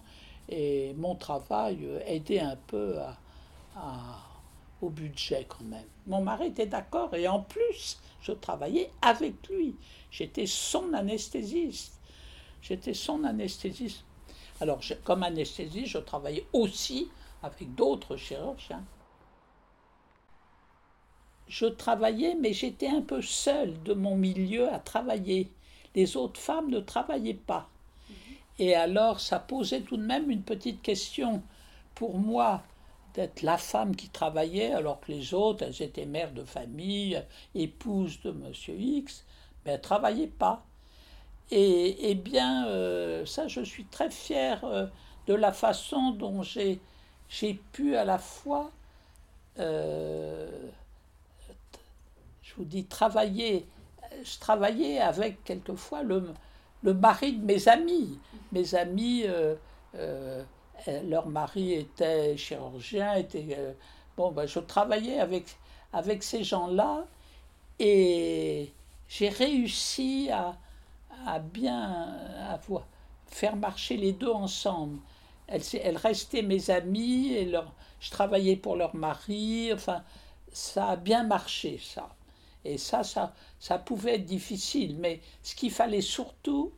et 0.49 0.93
mon 0.95 1.15
travail 1.15 1.87
aidait 2.05 2.39
un 2.39 2.57
peu 2.67 2.95
au 4.81 4.89
budget 4.89 5.45
quand 5.47 5.63
même. 5.63 5.85
Mon 6.07 6.21
mari 6.21 6.47
était 6.47 6.65
d'accord 6.65 7.13
et 7.15 7.27
en 7.27 7.41
plus, 7.41 7.99
je 8.21 8.31
travaillais 8.31 8.91
avec 9.01 9.47
lui. 9.47 9.75
J'étais 10.11 10.45
son 10.45 10.93
anesthésiste. 10.93 11.99
J'étais 12.61 12.93
son 12.93 13.23
anesthésiste. 13.23 14.03
Alors, 14.61 14.81
comme 15.03 15.23
anesthésiste, 15.23 15.87
je 15.87 15.97
travaillais 15.99 16.45
aussi 16.51 17.09
avec 17.43 17.73
d'autres 17.75 18.17
chirurgiens. 18.17 18.83
Je 21.47 21.65
travaillais, 21.65 22.35
mais 22.35 22.53
j'étais 22.53 22.89
un 22.89 23.01
peu 23.01 23.21
seule 23.21 23.81
de 23.83 23.93
mon 23.93 24.15
milieu 24.15 24.71
à 24.71 24.79
travailler. 24.79 25.49
Les 25.95 26.17
autres 26.17 26.39
femmes 26.39 26.69
ne 26.69 26.79
travaillaient 26.79 27.33
pas. 27.33 27.69
Et 28.59 28.75
alors, 28.75 29.21
ça 29.21 29.39
posait 29.39 29.81
tout 29.81 29.95
de 29.95 30.03
même 30.03 30.29
une 30.29 30.43
petite 30.43 30.81
question 30.81 31.41
pour 31.95 32.17
moi 32.17 32.61
d'être 33.13 33.41
la 33.41 33.57
femme 33.57 33.95
qui 33.95 34.09
travaillait, 34.09 34.73
alors 34.73 34.99
que 34.99 35.11
les 35.11 35.33
autres, 35.33 35.63
elles 35.63 35.81
étaient 35.81 36.05
mères 36.05 36.33
de 36.33 36.43
famille, 36.43 37.23
épouses 37.55 38.21
de 38.21 38.31
Monsieur 38.31 38.75
X, 38.75 39.25
mais 39.65 39.71
elles 39.71 39.77
ne 39.77 39.81
travaillaient 39.83 40.27
pas. 40.27 40.65
Et, 41.51 42.13
bien, 42.15 42.67
euh, 42.67 43.25
ça, 43.25 43.47
je 43.47 43.61
suis 43.61 43.85
très 43.85 44.11
fière 44.11 44.63
euh, 44.65 44.85
de 45.25 45.33
la 45.33 45.51
façon 45.51 46.11
dont 46.11 46.43
j'ai, 46.43 46.79
pu 47.71 47.95
à 47.95 48.05
la 48.05 48.19
fois, 48.19 48.71
euh, 49.57 50.69
je 52.43 52.53
vous 52.55 52.65
dis, 52.65 52.85
travailler. 52.85 53.65
Je 54.23 54.37
travaillais 54.39 54.99
avec 54.99 55.43
quelquefois 55.43 56.03
le, 56.03 56.33
le 56.83 56.93
mari 56.93 57.33
de 57.33 57.45
mes 57.45 57.67
amis. 57.67 58.19
Mes 58.51 58.75
amis, 58.75 59.23
euh, 59.25 59.55
euh, 59.95 60.43
leur 61.03 61.27
mari 61.27 61.73
était 61.73 62.37
chirurgien, 62.37 63.15
était, 63.15 63.47
euh, 63.57 63.73
bon, 64.17 64.31
ben, 64.31 64.45
je 64.45 64.59
travaillais 64.59 65.19
avec, 65.19 65.45
avec 65.93 66.23
ces 66.23 66.43
gens-là 66.43 67.05
et 67.79 68.73
j'ai 69.07 69.29
réussi 69.29 70.29
à, 70.31 70.57
à 71.25 71.39
bien 71.39 72.15
faire 73.27 73.55
marcher 73.55 73.97
les 73.97 74.13
deux 74.13 74.31
ensemble. 74.31 74.99
Elles, 75.47 75.63
elles 75.81 75.97
restaient 75.97 76.43
mes 76.43 76.69
amies, 76.69 77.33
et 77.33 77.51
je 77.99 78.11
travaillais 78.11 78.55
pour 78.55 78.75
leur 78.75 78.95
mari, 78.95 79.71
enfin, 79.73 80.03
ça 80.51 80.89
a 80.89 80.95
bien 80.95 81.23
marché, 81.23 81.79
ça. 81.81 82.09
Et 82.65 82.77
ça, 82.77 83.03
ça, 83.03 83.33
ça 83.59 83.77
pouvait 83.77 84.15
être 84.15 84.25
difficile, 84.25 84.97
mais 84.99 85.21
ce 85.43 85.55
qu'il 85.55 85.71
fallait 85.71 86.01
surtout, 86.01 86.71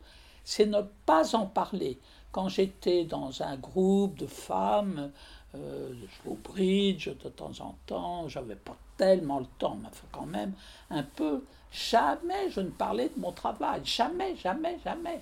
c'est 0.44 0.66
ne 0.66 0.82
pas 1.06 1.34
en 1.34 1.46
parler. 1.46 1.98
Quand 2.30 2.48
j'étais 2.48 3.04
dans 3.04 3.42
un 3.42 3.56
groupe 3.56 4.16
de 4.18 4.26
femmes, 4.26 5.12
je 5.54 5.58
jouais 5.58 6.32
au 6.32 6.34
bridge 6.34 7.08
de 7.08 7.28
temps 7.28 7.52
en 7.60 7.76
temps, 7.86 8.28
j'avais 8.28 8.56
pas 8.56 8.76
tellement 8.96 9.40
le 9.40 9.46
temps, 9.58 9.76
mais 9.82 9.88
quand 10.10 10.26
même 10.26 10.52
un 10.90 11.02
peu. 11.02 11.44
Jamais 11.70 12.50
je 12.50 12.60
ne 12.60 12.70
parlais 12.70 13.08
de 13.08 13.20
mon 13.20 13.32
travail, 13.32 13.80
jamais, 13.84 14.36
jamais, 14.36 14.78
jamais. 14.84 15.20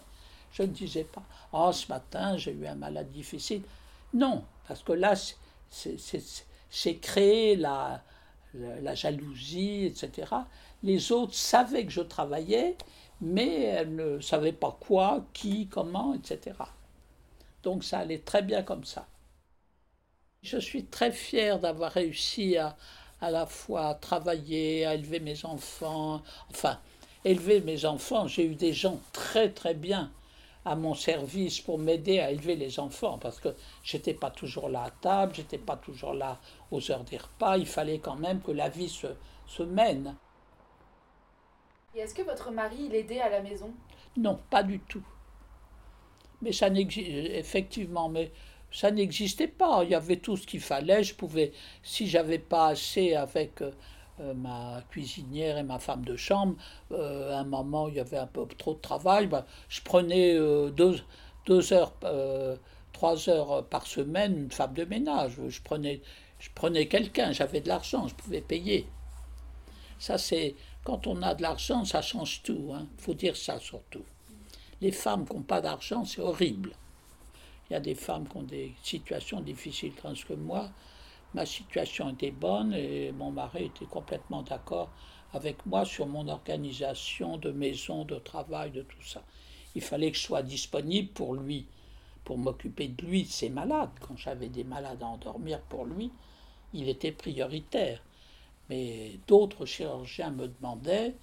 Je 0.52 0.62
ne 0.62 0.68
disais 0.68 1.04
pas, 1.04 1.22
oh 1.52 1.70
ce 1.72 1.88
matin 1.88 2.36
j'ai 2.36 2.52
eu 2.52 2.66
un 2.66 2.74
malade 2.74 3.10
difficile. 3.10 3.62
Non, 4.14 4.44
parce 4.66 4.82
que 4.82 4.92
là 4.92 5.14
c'est 5.70 6.96
créer 6.96 7.56
la, 7.56 8.02
la, 8.54 8.94
jalousie, 8.94 9.84
etc. 9.84 10.32
Les 10.82 11.12
autres 11.12 11.34
savaient 11.34 11.84
que 11.84 11.92
je 11.92 12.00
travaillais, 12.00 12.76
mais 13.20 13.62
elles 13.62 13.94
ne 13.94 14.20
savaient 14.20 14.52
pas 14.52 14.76
quoi, 14.80 15.24
qui, 15.32 15.68
comment, 15.68 16.14
etc. 16.14 16.56
Donc 17.62 17.84
ça 17.84 17.98
allait 17.98 18.18
très 18.18 18.42
bien 18.42 18.62
comme 18.62 18.84
ça. 18.84 19.06
Je 20.42 20.58
suis 20.58 20.86
très 20.86 21.12
fière 21.12 21.58
d'avoir 21.58 21.92
réussi 21.92 22.56
à 22.56 22.76
à 23.20 23.30
la 23.30 23.46
fois 23.46 23.94
travailler, 23.94 24.86
à 24.86 24.94
élever 24.94 25.20
mes 25.20 25.44
enfants, 25.44 26.22
enfin, 26.50 26.78
élever 27.24 27.60
mes 27.60 27.84
enfants. 27.84 28.26
J'ai 28.26 28.46
eu 28.46 28.54
des 28.54 28.72
gens 28.72 28.98
très 29.12 29.50
très 29.50 29.74
bien 29.74 30.10
à 30.64 30.74
mon 30.76 30.94
service 30.94 31.60
pour 31.60 31.78
m'aider 31.78 32.20
à 32.20 32.30
élever 32.30 32.56
les 32.56 32.78
enfants 32.80 33.18
parce 33.18 33.40
que 33.40 33.48
j'étais 33.82 34.14
pas 34.14 34.30
toujours 34.30 34.68
là 34.68 34.84
à 34.84 34.90
table, 34.90 35.34
j'étais 35.34 35.58
pas 35.58 35.76
toujours 35.76 36.14
là 36.14 36.38
aux 36.70 36.90
heures 36.90 37.04
des 37.04 37.18
repas, 37.18 37.56
il 37.56 37.66
fallait 37.66 37.98
quand 37.98 38.16
même 38.16 38.40
que 38.40 38.52
la 38.52 38.68
vie 38.68 38.88
se, 38.88 39.08
se 39.46 39.62
mène. 39.62 40.14
Et 41.94 42.00
est-ce 42.00 42.14
que 42.14 42.22
votre 42.22 42.50
mari 42.50 42.88
l'aidait 42.88 43.20
à 43.20 43.28
la 43.28 43.42
maison? 43.42 43.72
Non, 44.16 44.38
pas 44.50 44.62
du 44.62 44.78
tout. 44.80 45.02
Mais 46.42 46.52
ça 46.52 46.70
n'existe 46.70 47.08
effectivement, 47.08 48.08
mais 48.08 48.32
ça 48.70 48.90
n'existait 48.90 49.48
pas. 49.48 49.82
Il 49.84 49.90
y 49.90 49.94
avait 49.94 50.16
tout 50.16 50.36
ce 50.36 50.46
qu'il 50.46 50.60
fallait. 50.60 51.02
Je 51.02 51.14
pouvais, 51.14 51.52
si 51.82 52.06
j'avais 52.08 52.38
pas 52.38 52.68
assez 52.68 53.14
avec 53.14 53.60
euh, 53.62 53.72
euh, 54.20 54.34
ma 54.34 54.82
cuisinière 54.90 55.58
et 55.58 55.62
ma 55.62 55.78
femme 55.78 56.04
de 56.04 56.16
chambre, 56.16 56.54
euh, 56.92 57.34
à 57.34 57.40
un 57.40 57.44
moment 57.44 57.88
il 57.88 57.94
y 57.94 58.00
avait 58.00 58.18
un 58.18 58.26
peu 58.26 58.46
trop 58.46 58.74
de 58.74 58.80
travail, 58.80 59.26
ben, 59.26 59.44
je 59.68 59.80
prenais 59.82 60.34
deux, 60.70 60.96
deux, 61.46 61.72
heures, 61.72 61.94
trois 62.92 63.28
heures 63.28 63.66
par 63.66 63.86
semaine 63.86 64.36
une 64.38 64.50
femme 64.50 64.74
de 64.74 64.84
ménage. 64.84 65.36
Je 65.48 65.60
prenais, 65.62 66.00
je 66.40 66.48
prenais 66.54 66.86
quelqu'un, 66.86 67.32
j'avais 67.32 67.60
de 67.60 67.68
l'argent, 67.68 68.08
je 68.08 68.14
pouvais 68.14 68.40
payer. 68.40 68.88
Ça 69.98 70.18
c'est 70.18 70.56
quand 70.84 71.06
on 71.06 71.22
a 71.22 71.34
de 71.34 71.42
l'argent, 71.42 71.84
ça 71.84 72.02
change 72.02 72.42
tout. 72.42 72.66
Il 72.68 72.74
hein. 72.74 72.88
faut 72.98 73.14
dire 73.14 73.36
ça 73.36 73.60
surtout. 73.60 74.04
Les 74.80 74.92
femmes 74.92 75.26
qui 75.26 75.36
n'ont 75.36 75.42
pas 75.42 75.60
d'argent, 75.60 76.04
c'est 76.04 76.22
horrible. 76.22 76.72
Il 77.68 77.74
y 77.74 77.76
a 77.76 77.80
des 77.80 77.94
femmes 77.94 78.26
qui 78.26 78.36
ont 78.38 78.42
des 78.42 78.72
situations 78.82 79.40
difficiles, 79.40 79.92
tandis 80.00 80.24
que 80.24 80.32
moi, 80.32 80.70
ma 81.34 81.44
situation 81.44 82.10
était 82.10 82.30
bonne 82.30 82.72
et 82.72 83.12
mon 83.12 83.30
mari 83.30 83.66
était 83.66 83.84
complètement 83.84 84.42
d'accord 84.42 84.90
avec 85.32 85.64
moi 85.66 85.84
sur 85.84 86.06
mon 86.06 86.26
organisation 86.28 87.36
de 87.36 87.52
maison, 87.52 88.04
de 88.04 88.16
travail, 88.16 88.70
de 88.70 88.82
tout 88.82 89.02
ça. 89.02 89.22
Il 89.74 89.82
fallait 89.82 90.10
que 90.10 90.16
je 90.16 90.22
sois 90.22 90.42
disponible 90.42 91.10
pour 91.10 91.34
lui, 91.34 91.66
pour 92.24 92.38
m'occuper 92.38 92.88
de 92.88 93.04
lui, 93.04 93.22
de 93.24 93.28
ses 93.28 93.50
malades. 93.50 93.90
Quand 94.00 94.16
j'avais 94.16 94.48
des 94.48 94.64
malades 94.64 95.02
à 95.02 95.06
endormir 95.06 95.60
pour 95.60 95.84
lui, 95.84 96.10
il 96.72 96.88
était 96.88 97.12
prioritaire. 97.12 98.02
Mais 98.68 99.18
d'autres 99.26 99.66
chirurgiens 99.66 100.30
me 100.30 100.48
demandaient 100.48 101.14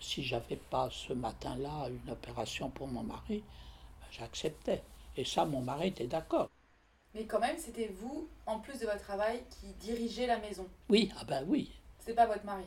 si 0.00 0.22
j'avais 0.22 0.56
pas 0.56 0.88
ce 0.90 1.12
matin-là 1.12 1.88
une 1.88 2.10
opération 2.10 2.70
pour 2.70 2.88
mon 2.88 3.02
mari, 3.02 3.42
ben, 4.00 4.06
j'acceptais. 4.10 4.82
Et 5.16 5.24
ça, 5.24 5.44
mon 5.44 5.62
mari 5.62 5.88
était 5.88 6.06
d'accord. 6.06 6.50
Mais 7.14 7.24
quand 7.24 7.40
même, 7.40 7.56
c'était 7.58 7.88
vous, 7.88 8.28
en 8.44 8.60
plus 8.60 8.78
de 8.78 8.86
votre 8.86 9.00
travail, 9.00 9.42
qui 9.48 9.72
dirigez 9.74 10.26
la 10.26 10.38
maison. 10.38 10.66
Oui, 10.88 11.10
ah 11.18 11.24
ben 11.24 11.44
oui. 11.48 11.72
C'est 11.98 12.14
pas 12.14 12.26
votre 12.26 12.44
mari. 12.44 12.64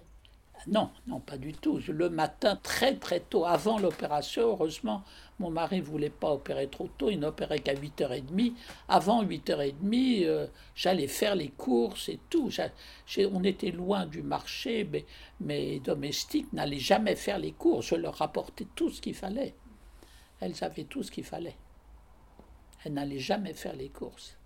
Non, 0.67 0.91
non, 1.08 1.19
pas 1.19 1.38
du 1.38 1.54
tout. 1.54 1.80
Le 1.88 2.10
matin, 2.10 2.58
très 2.62 2.95
très 2.95 3.22
tôt, 3.22 3.45
avant 3.45 3.80
l'opération, 3.80 4.41
heureusement, 4.41 5.04
mon 5.39 5.50
mari 5.50 5.78
ne 5.78 5.86
voulait 5.86 6.10
pas 6.10 6.34
opérer 6.34 6.67
trop 6.67 6.89
tôt, 6.98 7.10
il 7.10 7.19
n'opérait 7.19 7.60
qu'à 7.60 7.74
8h30. 7.74 8.54
Avant 8.89 9.24
8h30, 9.24 10.26
euh, 10.26 10.48
j'allais 10.76 11.08
faire 11.08 11.36
les 11.36 11.50
courses 11.50 12.10
et 12.10 12.19
tout. 12.30 12.50
on 13.32 13.43
était 13.43 13.72
loin 13.72 14.06
du 14.06 14.22
marché, 14.22 14.84
mais 14.84 15.06
mes 15.39 15.80
domestiques 15.80 16.52
n'allaient 16.52 16.78
jamais 16.78 17.15
faire 17.15 17.39
les 17.39 17.54
courses. 17.54 17.88
Je 17.88 17.95
leur 17.95 18.15
rapportais 18.15 18.67
tout 18.76 18.89
ce 18.89 19.02
qu'il 19.02 19.15
fallait. 19.15 19.56
Elles 20.41 20.62
avaient 20.62 20.84
tout 20.84 21.04
ce 21.04 21.12
qu'il 21.12 21.24
fallait. 21.24 21.56
Elles 22.84 22.93
n'allaient 22.93 23.19
jamais 23.19 23.54
faire 23.54 23.76
les 23.76 23.89
courses. 23.89 24.38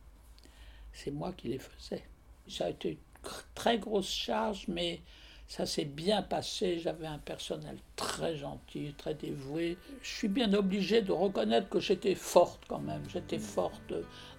C'est 0.92 1.12
moi 1.12 1.34
qui 1.34 1.48
les 1.48 1.60
faisais. 1.60 2.04
Ça 2.48 2.66
a 2.66 2.70
été 2.70 2.92
une 2.92 3.30
très 3.56 3.80
grosse 3.80 4.12
charge, 4.12 4.68
mais 4.68 5.02
ça 5.48 5.66
s'est 5.66 5.86
bien 5.86 6.22
passé. 6.22 6.80
J'avais 6.80 7.08
un 7.08 7.20
personnel 7.20 7.78
très 7.96 8.36
gentil, 8.38 8.94
très 8.98 9.14
dévoué. 9.14 9.78
Je 10.02 10.10
suis 10.10 10.28
bien 10.28 10.54
obligé 10.54 11.02
de 11.02 11.12
reconnaître 11.12 11.70
que 11.70 11.80
j'étais 11.80 12.16
forte 12.16 12.64
quand 12.68 12.80
même. 12.80 13.04
J'étais 13.10 13.40
forte 13.40 13.94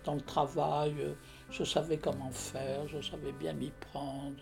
dans 0.04 0.14
le 0.14 0.20
travail. 0.20 0.94
Je 1.50 1.64
savais 1.64 1.98
comment 1.98 2.30
faire. 2.30 2.86
Je 2.88 3.00
savais 3.00 3.32
bien 3.32 3.52
m'y 3.52 3.70
prendre. 3.92 4.36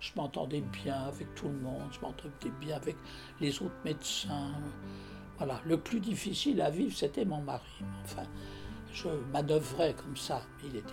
Je 0.00 0.12
m'entendais 0.16 0.62
bien 0.62 1.02
avec 1.04 1.34
tout 1.34 1.48
le 1.48 1.58
monde. 1.58 1.90
Je 1.92 2.00
m'entendais 2.00 2.50
bien 2.60 2.76
avec 2.76 2.96
les 3.40 3.62
autres 3.62 3.80
médecins. 3.84 4.54
Voilà. 5.36 5.60
Le 5.64 5.78
plus 5.78 6.00
difficile 6.00 6.60
à 6.60 6.70
vivre, 6.70 6.96
c'était 6.96 7.24
mon 7.24 7.40
mari. 7.40 7.84
Enfin, 8.04 8.24
je 8.92 9.08
manœuvrais 9.32 9.94
comme 9.94 10.16
ça. 10.16 10.42
Il 10.64 10.76
était 10.76 10.88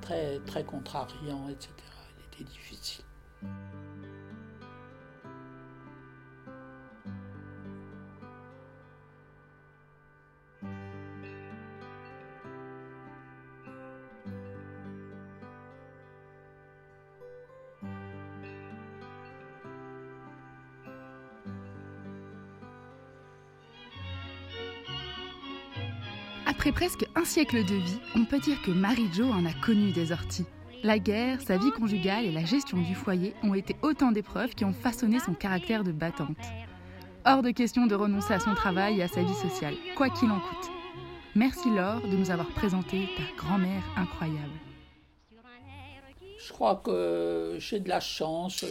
très, 0.00 0.40
très 0.40 0.64
contrariant, 0.64 1.48
etc. 1.48 1.70
Il 2.18 2.42
était 2.42 2.50
difficile. 2.50 3.04
Après 26.52 26.70
presque 26.70 27.06
un 27.16 27.24
siècle 27.24 27.64
de 27.64 27.76
vie, 27.76 27.98
on 28.14 28.26
peut 28.26 28.38
dire 28.38 28.60
que 28.60 28.70
Marie-Jo 28.70 29.24
en 29.24 29.46
a 29.46 29.54
connu 29.64 29.90
des 29.90 30.12
orties. 30.12 30.44
La 30.82 30.98
guerre, 30.98 31.40
sa 31.40 31.56
vie 31.56 31.70
conjugale 31.70 32.26
et 32.26 32.30
la 32.30 32.44
gestion 32.44 32.76
du 32.76 32.94
foyer 32.94 33.34
ont 33.42 33.54
été 33.54 33.74
autant 33.80 34.12
d'épreuves 34.12 34.54
qui 34.54 34.66
ont 34.66 34.74
façonné 34.74 35.18
son 35.18 35.32
caractère 35.32 35.82
de 35.82 35.92
battante. 35.92 36.36
Hors 37.24 37.42
de 37.42 37.52
question 37.52 37.86
de 37.86 37.94
renoncer 37.94 38.34
à 38.34 38.38
son 38.38 38.54
travail 38.54 39.00
et 39.00 39.02
à 39.02 39.08
sa 39.08 39.22
vie 39.22 39.32
sociale, 39.32 39.74
quoi 39.96 40.10
qu'il 40.10 40.30
en 40.30 40.40
coûte. 40.40 40.70
Merci 41.34 41.70
Laure 41.70 42.06
de 42.06 42.16
nous 42.18 42.30
avoir 42.30 42.48
présenté 42.48 43.08
ta 43.16 43.42
grand-mère 43.42 43.82
incroyable. 43.96 44.60
Je 46.38 46.52
crois 46.52 46.82
que 46.84 47.56
j'ai 47.60 47.80
de 47.80 47.88
la 47.88 48.00
chance. 48.00 48.66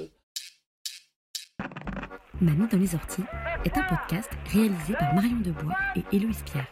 Mamie 2.40 2.68
dans 2.72 2.78
les 2.78 2.94
orties 2.94 3.24
est 3.66 3.76
un 3.76 3.84
podcast 3.84 4.30
réalisé 4.52 4.94
par 4.94 5.16
Marion 5.16 5.40
Debois 5.40 5.76
et 5.96 6.04
Héloïse 6.16 6.44
Pierre. 6.44 6.68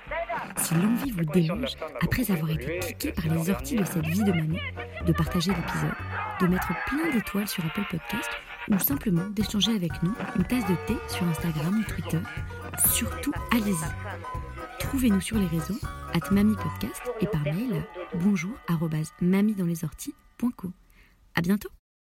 Si 0.69 0.75
l'envie 0.75 1.10
vous 1.10 1.25
démange, 1.25 1.77
après 1.99 2.29
avoir 2.29 2.51
été 2.51 2.77
piqué 2.79 3.12
par 3.12 3.25
les 3.25 3.49
orties 3.49 3.75
de 3.75 3.84
cette 3.84 4.05
vie 4.05 4.23
de 4.23 4.32
mamie, 4.32 4.60
de 5.03 5.12
partager 5.13 5.49
l'épisode, 5.49 5.95
de 6.41 6.45
mettre 6.45 6.67
plein 6.86 7.12
d'étoiles 7.12 7.47
sur 7.47 7.65
Apple 7.65 7.86
Podcast 7.89 8.29
ou 8.69 8.77
simplement 8.77 9.27
d'échanger 9.29 9.73
avec 9.73 9.91
nous 10.03 10.13
une 10.36 10.43
tasse 10.43 10.67
de 10.67 10.75
thé 10.86 10.95
sur 11.08 11.23
Instagram 11.23 11.79
ou 11.79 11.91
Twitter, 11.91 12.19
surtout 12.93 13.34
allez-y. 13.51 14.77
Trouvez-nous 14.77 15.21
sur 15.21 15.39
les 15.39 15.47
réseaux, 15.47 15.79
at 16.13 16.19
Podcast 16.19 17.01
et 17.19 17.25
par 17.25 17.41
mail 17.41 17.84
bonjour 18.13 18.51
À 21.34 21.41
bientôt 21.41 21.69